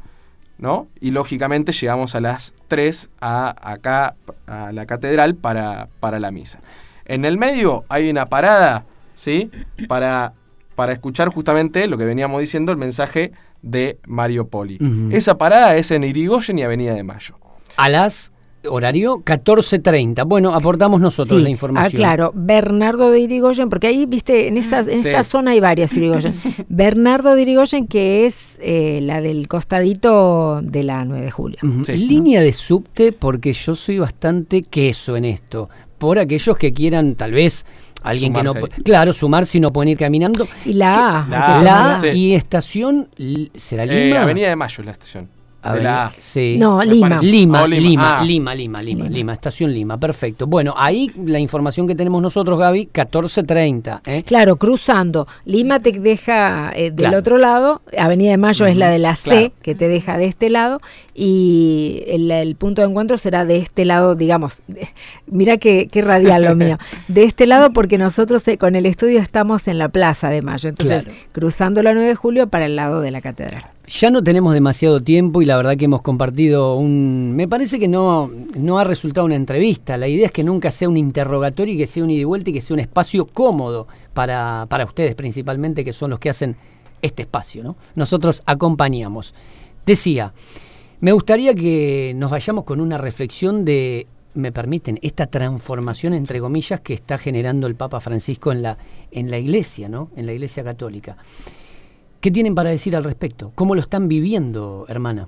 ¿no? 0.58 0.87
Y 1.00 1.11
lógicamente 1.11 1.72
llegamos 1.72 2.14
a 2.14 2.20
las 2.20 2.54
3 2.68 3.08
a, 3.20 3.72
acá, 3.72 4.14
a 4.46 4.70
la 4.70 4.87
catedral 4.87 5.35
para, 5.35 5.88
para 5.98 6.20
la 6.20 6.30
misa. 6.30 6.61
En 7.04 7.24
el 7.24 7.36
medio 7.38 7.84
hay 7.88 8.10
una 8.10 8.28
parada, 8.28 8.86
¿sí? 9.14 9.50
Para, 9.88 10.34
para 10.74 10.92
escuchar 10.92 11.28
justamente 11.28 11.86
lo 11.88 11.98
que 11.98 12.04
veníamos 12.04 12.40
diciendo, 12.40 12.72
el 12.72 12.78
mensaje 12.78 13.32
de 13.62 13.98
Mario 14.06 14.48
Poli. 14.48 14.78
Esa 15.10 15.38
parada 15.38 15.76
es 15.76 15.90
en 15.90 16.04
Irigoyen 16.04 16.58
y 16.58 16.62
Avenida 16.62 16.94
de 16.94 17.04
Mayo. 17.04 17.36
A 17.76 17.88
las 17.88 18.32
horario 18.68 19.22
14.30. 19.24 20.24
Bueno, 20.26 20.54
aportamos 20.54 21.00
nosotros 21.00 21.38
Sí, 21.38 21.42
la 21.42 21.50
información. 21.50 21.92
Ah, 21.94 21.96
claro, 21.96 22.32
Bernardo 22.34 23.10
de 23.10 23.18
Irigoyen, 23.20 23.68
porque 23.68 23.88
ahí, 23.88 24.06
viste, 24.06 24.46
en, 24.48 24.56
estas, 24.56 24.86
en 24.86 25.00
Sí. 25.00 25.08
esta 25.08 25.24
zona 25.24 25.50
hay 25.52 25.60
varias 25.60 25.96
Irigoyen. 25.96 26.32
Bernardo 26.68 27.34
de 27.34 27.42
Irigoyen, 27.42 27.86
que 27.88 28.26
es 28.26 28.58
eh, 28.62 29.00
la 29.02 29.20
del 29.20 29.48
costadito 29.48 30.60
de 30.62 30.82
la 30.84 31.04
9 31.04 31.24
de 31.24 31.30
julio. 31.30 31.58
Sí. 31.84 31.96
Línea 31.96 32.40
de 32.40 32.52
subte, 32.52 33.12
porque 33.12 33.52
yo 33.52 33.74
soy 33.74 33.98
bastante 33.98 34.62
queso 34.62 35.16
en 35.16 35.24
esto. 35.24 35.68
Por 36.02 36.18
aquellos 36.18 36.58
que 36.58 36.72
quieran, 36.72 37.14
tal 37.14 37.30
vez, 37.30 37.64
alguien 38.02 38.32
que 38.34 38.42
no. 38.42 38.54
Pu- 38.54 38.82
Claro, 38.82 39.12
sumar 39.12 39.46
si 39.46 39.60
no 39.60 39.70
pueden 39.72 39.90
ir 39.90 39.98
caminando. 39.98 40.48
Y 40.64 40.72
la 40.72 41.20
A. 41.20 41.26
La 41.28 41.62
La 41.62 42.00
sí. 42.00 42.08
y 42.08 42.34
estación, 42.34 43.08
¿será 43.54 43.84
Eh, 43.84 44.06
Lima? 44.08 44.22
Avenida 44.22 44.48
de 44.48 44.56
Mayo 44.56 44.74
es 44.80 44.84
la 44.86 44.90
estación. 44.90 45.28
De 45.62 45.68
Avenida- 45.70 45.90
la 45.90 46.07
A. 46.07 46.12
Sí. 46.18 46.57
No, 46.59 46.81
Lima. 46.83 47.16
Oh, 47.18 47.22
Lima, 47.22 47.66
Lima. 47.66 47.66
Lima, 47.66 48.18
Ah. 48.20 48.25
Lima, 48.25 48.55
Lima, 48.55 48.83
Lima, 48.83 49.09
Lima. 49.09 49.33
estación 49.33 49.72
Lima, 49.72 49.98
perfecto. 49.98 50.46
Bueno, 50.46 50.75
ahí 50.77 51.11
la 51.25 51.38
información 51.38 51.87
que 51.87 51.94
tenemos 51.94 52.20
nosotros, 52.22 52.59
Gaby, 52.59 52.87
14.30. 52.92 54.01
¿eh? 54.07 54.22
Claro, 54.25 54.57
cruzando. 54.57 55.27
Lima 55.44 55.81
te 55.81 55.92
deja 55.92 56.72
eh, 56.75 56.90
del 56.90 56.94
Claro. 56.96 57.18
otro 57.18 57.38
lado, 57.38 57.83
Avenida 57.96 58.31
de 58.33 58.37
Mayo 58.38 58.66
es 58.66 58.77
la 58.77 58.90
de 58.90 58.98
la 58.98 59.16
C, 59.16 59.31
claro. 59.31 59.53
que 59.62 59.75
te 59.75 59.88
deja 59.88 60.16
de 60.18 60.25
este 60.27 60.51
lado, 60.51 60.81
y 61.14 62.03
el, 62.07 62.31
el 62.31 62.57
punto 62.57 62.83
de 62.83 62.88
encuentro 62.88 63.16
será 63.16 63.44
de 63.44 63.57
este 63.59 63.85
lado, 63.85 64.14
digamos, 64.14 64.62
de- 64.66 64.88
mira 65.27 65.57
qué, 65.59 65.88
qué 65.90 66.03
radial 66.03 66.42
lo 66.44 66.55
mío, 66.57 66.79
de 67.09 67.25
este 67.25 67.46
lado 67.46 67.72
porque 67.72 67.98
nosotros 67.98 68.46
eh, 68.48 68.59
con 68.59 68.75
el 68.77 68.87
estudio 68.87 69.20
estamos 69.20 69.68
en 69.68 69.79
la 69.79 69.88
Plaza 69.88 70.29
de 70.31 70.42
Mayo, 70.42 70.68
entonces 70.68 71.05
Claro. 71.05 71.18
cruzando 71.33 71.83
la 71.83 71.92
9 71.92 72.09
de 72.09 72.14
julio 72.14 72.46
para 72.48 72.66
el 72.66 72.77
lado 72.77 73.01
de 73.01 73.11
la 73.11 73.20
catedral. 73.20 73.64
Ya 73.87 74.11
no 74.11 74.23
tenemos 74.23 74.55
demasiado 74.55 75.03
tiempo 75.03 75.42
y 75.42 75.45
la 75.45 75.57
verdad 75.57 75.77
que 75.77 75.87
hemos 75.87 76.03
compartido 76.03 76.77
un... 76.77 77.33
Me 77.35 77.49
parece 77.49 77.81
que 77.81 77.88
no, 77.88 78.31
no 78.55 78.79
ha 78.79 78.85
resultado 78.85 79.27
una 79.27 79.35
entrevista. 79.35 79.97
La 79.97 80.07
idea 80.07 80.27
es 80.27 80.33
que 80.33 80.45
nunca 80.45 80.71
sea 80.71 80.88
un 80.88 80.97
interrogatorio 80.97 81.75
y 81.75 81.79
que 81.79 81.87
sea 81.88 82.05
un 82.05 82.11
ida 82.11 82.21
y 82.21 82.25
vuelta 82.25 82.51
y 82.51 82.53
que 82.53 82.61
sea 82.61 82.75
un 82.75 82.81
espacio 82.81 83.27
cómodo 83.27 83.88
para, 84.14 84.66
para 84.68 84.85
ustedes 84.85 85.14
principalmente, 85.16 85.85
que 85.85 85.92
son 85.92 86.11
los 86.11 86.21
que 86.21 86.31
hacen 86.31 86.57
este 87.03 87.23
espacio. 87.23 87.64
¿no? 87.64 87.77
Nosotros 87.97 88.42
acompañamos. 88.47 89.35
Decía, 89.85 90.33
me 91.01 91.11
gustaría 91.11 91.53
que 91.53 92.12
nos 92.14 92.31
vayamos 92.31 92.64
con 92.64 92.81
una 92.81 92.99
reflexión 92.99 93.64
de, 93.64 94.07
me 94.35 94.53
permiten, 94.53 95.01
esta 95.03 95.27
transformación, 95.27 96.14
entre 96.14 96.40
comillas, 96.40 96.81
que 96.81 96.95
está 96.95 97.18
generando 97.18 97.66
el 97.66 97.75
Papa 97.75 97.99
Francisco 98.01 98.53
en 98.53 98.62
la, 98.62 98.79
en 99.11 99.29
la 99.31 99.38
iglesia, 99.38 99.88
¿no? 99.88 100.11
en 100.16 100.27
la 100.27 100.33
iglesia 100.33 100.62
católica. 100.62 101.16
¿Qué 102.22 102.30
tienen 102.30 102.54
para 102.54 102.70
decir 102.70 102.94
al 102.94 103.02
respecto? 103.02 103.50
¿Cómo 103.56 103.74
lo 103.74 103.80
están 103.80 104.06
viviendo, 104.06 104.87
hermana? 104.88 105.26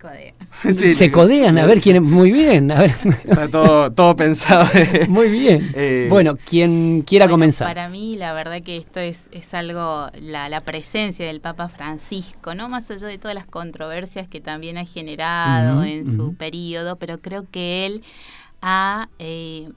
Codea. 0.00 0.34
Sí, 0.52 0.72
Se 0.94 1.12
codean 1.12 1.56
a 1.56 1.66
ver 1.66 1.80
quién 1.80 1.94
es. 1.96 2.02
Muy 2.02 2.32
bien, 2.32 2.72
a 2.72 2.80
ver. 2.80 2.90
Está 3.24 3.46
todo, 3.48 3.92
todo 3.92 4.16
pensado. 4.16 4.68
Muy 5.08 5.30
bien. 5.30 5.70
Eh, 5.76 6.08
bueno, 6.10 6.36
quien 6.36 7.02
quiera 7.02 7.26
Bueno, 7.26 7.34
comenzar. 7.34 7.68
Para 7.68 7.88
mí, 7.88 8.16
la 8.16 8.32
verdad 8.32 8.60
que 8.60 8.76
esto 8.76 8.98
es, 8.98 9.28
es 9.30 9.54
algo, 9.54 10.08
la, 10.20 10.48
la 10.48 10.60
presencia 10.62 11.24
del 11.24 11.40
Papa 11.40 11.68
Francisco, 11.68 12.56
¿no? 12.56 12.68
Más 12.68 12.90
allá 12.90 13.06
de 13.06 13.18
todas 13.18 13.36
las 13.36 13.46
controversias 13.46 14.26
que 14.26 14.40
también 14.40 14.78
ha 14.78 14.84
generado 14.84 15.84
en 15.84 16.12
su 16.12 16.34
periodo, 16.34 16.96
pero 16.96 17.18
creo 17.18 17.44
que 17.48 17.86
él 17.86 18.02
ha, 18.62 19.08
eh, 19.20 19.68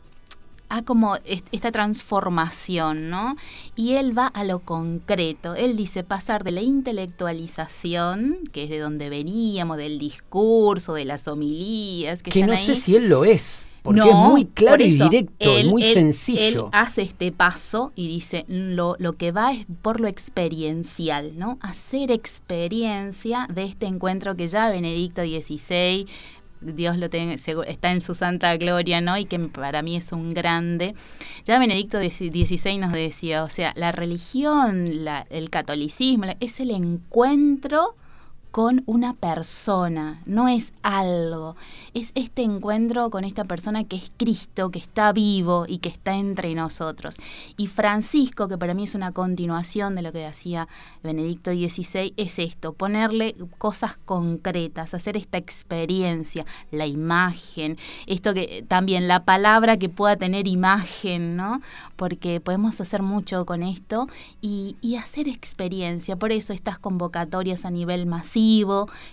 ha 0.74 0.82
como 0.84 1.18
est- 1.26 1.48
esta 1.52 1.72
transformación, 1.72 3.10
¿no? 3.10 3.36
Y 3.76 3.94
él 3.94 4.18
va 4.18 4.28
a 4.28 4.44
lo 4.46 4.60
concreto. 4.60 5.54
Él 5.56 5.76
dice 5.76 6.04
pasar 6.04 6.44
de 6.44 6.52
la 6.52 6.62
intelectualización, 6.62 8.40
que 8.52 8.64
es 8.64 8.70
de 8.70 8.80
donde 8.80 9.10
veníamos, 9.10 9.78
del 9.78 10.00
discurso, 10.00 10.94
de 10.94 11.06
las 11.06 11.28
homilías, 11.28 12.24
que, 12.24 12.32
Que 12.32 12.40
están 12.42 12.56
no 12.56 12.58
sé 12.62 12.76
si 12.76 12.96
él 12.96 13.08
lo 13.10 13.26
es. 13.26 13.68
Porque 13.84 14.00
No, 14.02 14.10
es 14.10 14.16
muy 14.30 14.46
claro 14.46 14.84
y 14.84 14.92
directo, 14.92 15.58
él- 15.58 15.70
muy 15.72 15.82
él- 15.84 15.94
sencillo. 15.96 16.66
Él 16.66 16.70
hace 16.72 17.02
este 17.02 17.32
paso 17.32 17.92
y 17.96 18.08
dice, 18.08 18.46
lo, 18.48 18.96
lo 19.00 19.14
que 19.14 19.32
va 19.32 19.54
es 19.54 19.66
por 19.82 20.00
lo 20.00 20.08
experiencial, 20.08 21.32
¿no? 21.40 21.58
Hacer 21.62 22.12
experiencia 22.12 23.48
de 23.52 23.64
este 23.64 23.88
encuentro 23.88 24.36
que 24.36 24.48
ya 24.48 24.70
Benedicto 24.70 25.24
XVI, 25.24 26.06
Dios 26.62 26.98
lo 26.98 27.10
segu- 27.10 27.66
está 27.68 27.92
en 27.92 28.02
su 28.02 28.16
santa 28.16 28.56
gloria, 28.58 29.02
¿no? 29.02 29.18
Y 29.18 29.26
que 29.26 29.40
para 29.40 29.82
mí 29.82 29.96
es 29.98 30.12
un 30.12 30.34
grande. 30.34 30.94
Ya 31.46 31.60
Benedicto 31.60 32.00
XVI 32.00 32.78
nos 32.78 32.94
decía, 32.94 33.44
o 33.44 33.50
sea, 33.50 33.74
la 33.76 33.92
religión, 33.92 35.04
la- 35.04 35.26
el 35.30 35.50
catolicismo, 35.50 36.26
es 36.40 36.60
el 36.60 36.72
encuentro 36.72 37.96
con 38.52 38.84
una 38.86 39.14
persona, 39.14 40.22
no 40.26 40.50
es 40.50 40.74
algo. 40.84 41.56
Es 41.94 42.12
este 42.16 42.44
encuentro 42.44 43.10
con 43.10 43.24
esta 43.24 43.46
persona 43.46 43.86
que 43.86 43.96
es 43.96 44.12
Cristo, 44.18 44.72
que 44.72 44.80
está 44.80 45.14
vivo 45.14 45.66
y 45.68 45.78
que 45.78 45.88
está 45.88 46.16
entre 46.16 46.54
nosotros. 46.54 47.16
Y 47.56 47.68
Francisco, 47.68 48.50
que 48.50 48.58
para 48.58 48.74
mí 48.74 48.84
es 48.84 48.94
una 48.94 49.14
continuación 49.14 49.96
de 49.96 50.02
lo 50.02 50.12
que 50.12 50.26
hacía 50.26 50.68
Benedicto 51.02 51.52
XVI, 51.52 52.14
es 52.18 52.40
esto, 52.40 52.74
ponerle 52.74 53.36
cosas 53.58 53.98
concretas, 54.04 54.94
hacer 54.94 55.16
esta 55.16 55.38
experiencia, 55.38 56.46
la 56.72 56.86
imagen, 56.86 57.78
esto 58.06 58.34
que 58.34 58.66
también 58.68 59.08
la 59.08 59.24
palabra 59.24 59.78
que 59.78 59.88
pueda 59.88 60.18
tener 60.18 60.48
imagen, 60.48 61.38
¿no? 61.38 61.62
Porque 61.96 62.42
podemos 62.42 62.82
hacer 62.82 63.02
mucho 63.02 63.46
con 63.46 63.64
esto 63.64 64.10
y, 64.42 64.76
y 64.82 64.98
hacer 64.98 65.30
experiencia. 65.30 66.18
Por 66.18 66.34
eso 66.34 66.52
estas 66.52 66.78
convocatorias 66.78 67.64
a 67.64 67.72
nivel 67.72 68.06
masivo, 68.06 68.41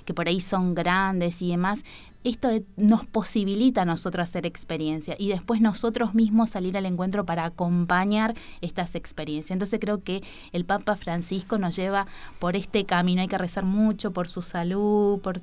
que 0.05 0.15
por 0.15 0.29
ahí 0.29 0.41
son 0.41 0.75
grandes 0.75 1.43
y 1.43 1.51
demás, 1.51 1.85
esto 2.29 2.51
nos 2.77 3.07
posibilita 3.07 3.83
a 3.83 3.85
nosotros 3.85 4.25
hacer 4.25 4.47
experiencia 4.47 5.17
y 5.19 5.29
después 5.29 5.61
nosotros 5.61 6.15
mismos 6.15 6.51
salir 6.51 6.77
al 6.77 6.87
encuentro 6.87 7.25
para 7.25 7.45
acompañar 7.45 8.35
estas 8.61 8.95
experiencias. 8.95 9.53
Entonces 9.53 9.81
creo 9.81 10.03
que 10.03 10.23
el 10.53 10.65
Papa 10.65 10.97
Francisco 10.97 11.59
nos 11.59 11.77
lleva 11.77 12.07
por 12.39 12.57
este 12.57 12.85
camino, 12.85 13.23
hay 13.23 13.29
que 13.29 13.39
rezar 13.39 13.65
mucho 13.65 14.13
por 14.13 14.29
su 14.29 14.43
salud, 14.43 15.21
por, 15.21 15.41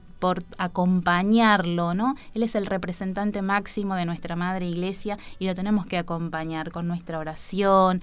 acompañarlo, 0.57 1.93
¿no? 1.93 2.15
Él 2.33 2.41
es 2.41 2.55
el 2.55 2.65
representante 2.65 3.43
máximo 3.43 3.93
de 3.93 4.05
nuestra 4.05 4.35
Madre 4.35 4.67
Iglesia 4.67 5.19
y 5.37 5.45
lo 5.45 5.53
tenemos 5.53 5.85
que 5.85 5.99
acompañar 5.99 6.71
con 6.71 6.87
nuestra 6.87 7.19
oración, 7.19 8.01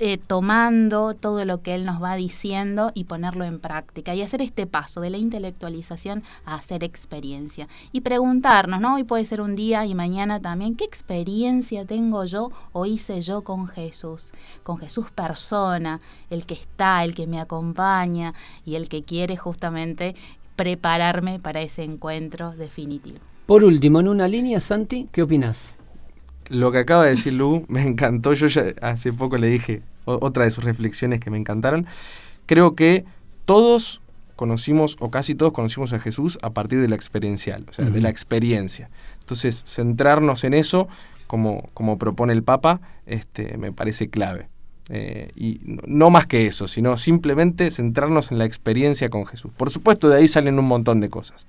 eh, 0.00 0.18
tomando 0.18 1.14
todo 1.14 1.44
lo 1.44 1.62
que 1.62 1.76
Él 1.76 1.84
nos 1.84 2.02
va 2.02 2.16
diciendo 2.16 2.90
y 2.94 3.04
ponerlo 3.04 3.44
en 3.44 3.60
práctica 3.60 4.16
y 4.16 4.22
hacer 4.22 4.42
este 4.42 4.66
paso 4.66 5.00
de 5.00 5.10
la 5.10 5.18
intelectualización 5.18 6.24
a 6.44 6.56
hacer 6.56 6.82
experiencia. 6.82 7.68
Y 7.92 8.00
preguntarnos, 8.20 8.82
¿no? 8.82 8.96
Hoy 8.96 9.04
puede 9.04 9.24
ser 9.24 9.40
un 9.40 9.56
día 9.56 9.86
y 9.86 9.94
mañana 9.94 10.40
también, 10.40 10.76
¿qué 10.76 10.84
experiencia 10.84 11.86
tengo 11.86 12.26
yo 12.26 12.52
o 12.72 12.84
hice 12.84 13.22
yo 13.22 13.40
con 13.44 13.66
Jesús? 13.66 14.32
Con 14.62 14.76
Jesús 14.76 15.10
persona, 15.10 16.02
el 16.28 16.44
que 16.44 16.52
está, 16.52 17.02
el 17.02 17.14
que 17.14 17.26
me 17.26 17.40
acompaña 17.40 18.34
y 18.66 18.74
el 18.74 18.90
que 18.90 19.04
quiere 19.04 19.38
justamente 19.38 20.14
prepararme 20.54 21.38
para 21.38 21.62
ese 21.62 21.82
encuentro 21.82 22.52
definitivo. 22.52 23.20
Por 23.46 23.64
último, 23.64 24.00
en 24.00 24.08
una 24.08 24.28
línea, 24.28 24.60
Santi, 24.60 25.08
¿qué 25.10 25.22
opinas? 25.22 25.72
Lo 26.50 26.70
que 26.72 26.78
acaba 26.78 27.04
de 27.04 27.12
decir 27.12 27.32
Lu 27.32 27.64
me 27.68 27.80
encantó. 27.80 28.34
Yo 28.34 28.48
ya 28.48 28.64
hace 28.82 29.14
poco 29.14 29.38
le 29.38 29.46
dije 29.46 29.80
otra 30.04 30.44
de 30.44 30.50
sus 30.50 30.62
reflexiones 30.62 31.20
que 31.20 31.30
me 31.30 31.38
encantaron. 31.38 31.86
Creo 32.44 32.74
que 32.74 33.06
todos 33.46 34.02
conocimos, 34.40 34.96
o 35.00 35.10
casi 35.10 35.34
todos 35.34 35.52
conocimos 35.52 35.92
a 35.92 36.00
Jesús 36.00 36.38
a 36.40 36.54
partir 36.54 36.80
de 36.80 36.88
la 36.88 36.94
experiencial, 36.94 37.66
o 37.68 37.74
sea, 37.74 37.90
de 37.90 38.00
la 38.00 38.08
experiencia. 38.08 38.88
Entonces, 39.18 39.62
centrarnos 39.66 40.44
en 40.44 40.54
eso, 40.54 40.88
como, 41.26 41.68
como 41.74 41.98
propone 41.98 42.32
el 42.32 42.42
Papa, 42.42 42.80
este, 43.04 43.58
me 43.58 43.70
parece 43.70 44.08
clave. 44.08 44.48
Eh, 44.88 45.30
y 45.36 45.60
no 45.86 46.08
más 46.08 46.26
que 46.26 46.46
eso, 46.46 46.68
sino 46.68 46.96
simplemente 46.96 47.70
centrarnos 47.70 48.32
en 48.32 48.38
la 48.38 48.46
experiencia 48.46 49.10
con 49.10 49.26
Jesús. 49.26 49.50
Por 49.54 49.68
supuesto, 49.68 50.08
de 50.08 50.16
ahí 50.16 50.26
salen 50.26 50.58
un 50.58 50.64
montón 50.64 51.02
de 51.02 51.10
cosas, 51.10 51.46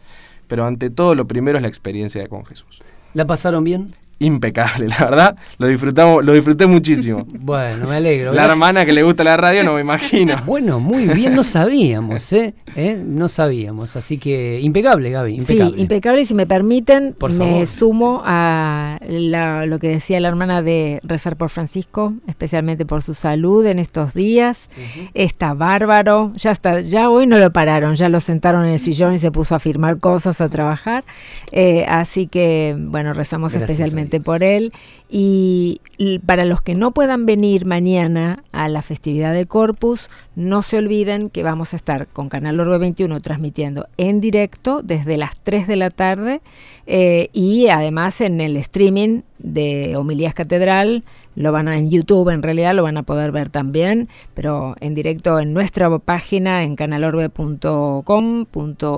pero 0.49 0.65
ante 0.65 0.89
todo 0.89 1.15
lo 1.15 1.27
primero 1.27 1.57
es 1.57 1.61
la 1.61 1.69
experiencia 1.69 2.27
con 2.27 2.43
Jesús. 2.43 2.81
¿La 3.13 3.25
pasaron 3.25 3.63
bien? 3.63 3.87
Impecable, 4.21 4.87
la 4.87 4.97
verdad. 4.97 5.35
Lo 5.57 5.67
disfrutamos, 5.67 6.23
lo 6.23 6.33
disfruté 6.33 6.67
muchísimo. 6.67 7.25
Bueno, 7.41 7.87
me 7.87 7.95
alegro. 7.95 8.31
La 8.33 8.45
hermana 8.45 8.85
que 8.85 8.93
le 8.93 9.03
gusta 9.03 9.23
la 9.23 9.35
radio 9.35 9.63
no 9.63 9.73
me 9.73 9.81
imagino. 9.81 10.41
Bueno, 10.45 10.79
muy 10.79 11.07
bien, 11.07 11.35
no 11.35 11.43
sabíamos, 11.43 12.31
¿eh? 12.33 12.53
¿eh? 12.75 13.01
No 13.03 13.29
sabíamos, 13.29 13.95
así 13.95 14.17
que 14.17 14.59
impecable, 14.61 15.09
Gaby. 15.09 15.35
Impecable. 15.37 15.75
Sí, 15.75 15.81
impecable. 15.81 16.21
Y 16.21 16.25
si 16.25 16.33
me 16.33 16.45
permiten, 16.45 17.15
me 17.29 17.65
sumo 17.65 18.21
a 18.23 18.99
lo 19.01 19.79
que 19.79 19.87
decía 19.87 20.19
la 20.19 20.27
hermana 20.27 20.61
de 20.61 20.99
rezar 21.03 21.35
por 21.35 21.49
Francisco, 21.49 22.13
especialmente 22.27 22.85
por 22.85 23.01
su 23.01 23.13
salud 23.13 23.65
en 23.65 23.79
estos 23.79 24.13
días. 24.13 24.69
Está 25.13 25.53
bárbaro, 25.53 26.33
ya 26.35 26.51
está, 26.51 26.81
ya 26.81 27.09
hoy 27.09 27.27
no 27.27 27.37
lo 27.37 27.51
pararon, 27.51 27.95
ya 27.95 28.09
lo 28.09 28.19
sentaron 28.19 28.65
en 28.65 28.73
el 28.73 28.79
sillón 28.79 29.13
y 29.13 29.17
se 29.17 29.31
puso 29.31 29.55
a 29.55 29.59
firmar 29.59 29.99
cosas, 29.99 30.41
a 30.41 30.49
trabajar. 30.49 31.03
Eh, 31.51 31.85
así 31.87 32.27
que, 32.27 32.75
bueno, 32.77 33.13
rezamos 33.13 33.55
especialmente 33.55 34.10
por 34.19 34.43
él. 34.43 34.73
Y 35.13 35.81
para 36.25 36.45
los 36.45 36.61
que 36.61 36.73
no 36.73 36.91
puedan 36.91 37.25
venir 37.25 37.65
mañana 37.65 38.43
a 38.51 38.69
la 38.69 38.81
festividad 38.81 39.33
de 39.33 39.45
Corpus, 39.45 40.09
no 40.35 40.61
se 40.61 40.77
olviden 40.77 41.29
que 41.29 41.43
vamos 41.43 41.73
a 41.73 41.75
estar 41.75 42.07
con 42.07 42.29
Canal 42.29 42.59
Orbe 42.59 42.77
21 42.77 43.19
transmitiendo 43.19 43.87
en 43.97 44.21
directo 44.21 44.81
desde 44.81 45.17
las 45.17 45.35
3 45.43 45.67
de 45.67 45.75
la 45.75 45.89
tarde 45.89 46.41
eh, 46.87 47.29
y 47.33 47.67
además 47.67 48.21
en 48.21 48.41
el 48.41 48.55
streaming 48.57 49.21
de 49.37 49.95
Homilías 49.95 50.33
Catedral. 50.33 51.03
Lo 51.33 51.53
van 51.53 51.69
a 51.69 51.77
en 51.77 51.89
YouTube 51.89 52.27
en 52.27 52.43
realidad 52.43 52.75
lo 52.75 52.83
van 52.83 52.97
a 52.97 53.03
poder 53.03 53.31
ver 53.31 53.47
también 53.47 54.09
pero 54.33 54.75
en 54.81 54.93
directo 54.93 55.39
en 55.39 55.53
nuestra 55.53 55.97
página 55.97 56.65
en 56.65 56.75
canalorbe.com 56.75 58.45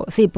sí, 0.08 0.30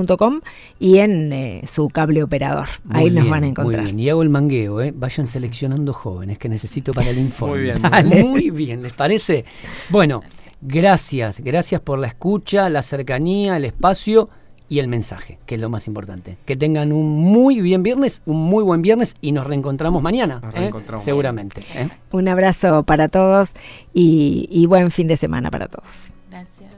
y 0.79 0.99
en 0.99 1.33
eh, 1.33 1.63
su 1.67 1.89
cable 1.89 2.23
operador. 2.23 2.69
Ahí 2.91 3.11
nos 3.11 3.27
van 3.31 3.45
a 3.45 3.47
encontrar. 3.47 3.85
muy 3.85 3.93
bien. 3.93 4.01
Y 4.01 4.11
hago 4.11 4.23
el 4.23 4.29
mangueo 4.29 4.83
¿eh? 4.83 4.93
vayan 4.95 5.27
seleccionando 5.27 5.66
jóvenes 5.93 6.39
que 6.39 6.49
necesito 6.49 6.93
para 6.93 7.11
el 7.11 7.19
informe 7.27 7.73
muy 7.73 8.11
bien 8.11 8.31
muy 8.31 8.51
bien 8.51 8.83
les 8.83 8.93
parece 8.93 9.45
bueno 9.89 10.23
gracias 10.61 11.41
gracias 11.41 11.81
por 11.81 11.99
la 11.99 12.07
escucha 12.07 12.69
la 12.69 12.83
cercanía 12.83 13.57
el 13.57 13.65
espacio 13.65 14.29
y 14.69 14.81
el 14.81 14.89
mensaje, 14.89 15.39
que 15.47 15.55
es 15.55 15.61
lo 15.61 15.71
más 15.71 15.87
importante. 15.87 16.39
Que 16.45 16.57
tengan 16.57 16.93
un 16.93 17.09
muy 17.09 17.61
bien 17.61 17.83
viernes, 17.83 18.23
un 18.27 18.37
muy 18.37 18.65
buen 18.65 18.83
viernes 18.83 19.15
y 19.21 19.33
nos 19.33 19.47
reencontramos 19.47 20.03
mañana, 20.03 20.41
¿eh? 20.55 20.71
seguramente. 20.97 21.63
¿eh? 21.75 21.89
Un 22.11 22.29
abrazo 22.29 22.83
para 22.83 23.09
todos 23.09 23.53
y, 23.95 24.49
y 24.51 24.67
buen 24.67 24.91
fin 24.91 25.07
de 25.07 25.17
semana 25.17 25.51
para 25.51 25.69
todos. 25.69 26.09
Gracias. 26.31 26.75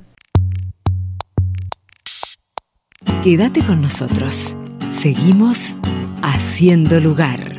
Quédate 3.23 3.65
con 3.65 3.81
nosotros. 3.81 4.57
Seguimos 4.91 5.75
haciendo 6.23 7.01
lugar. 7.01 7.58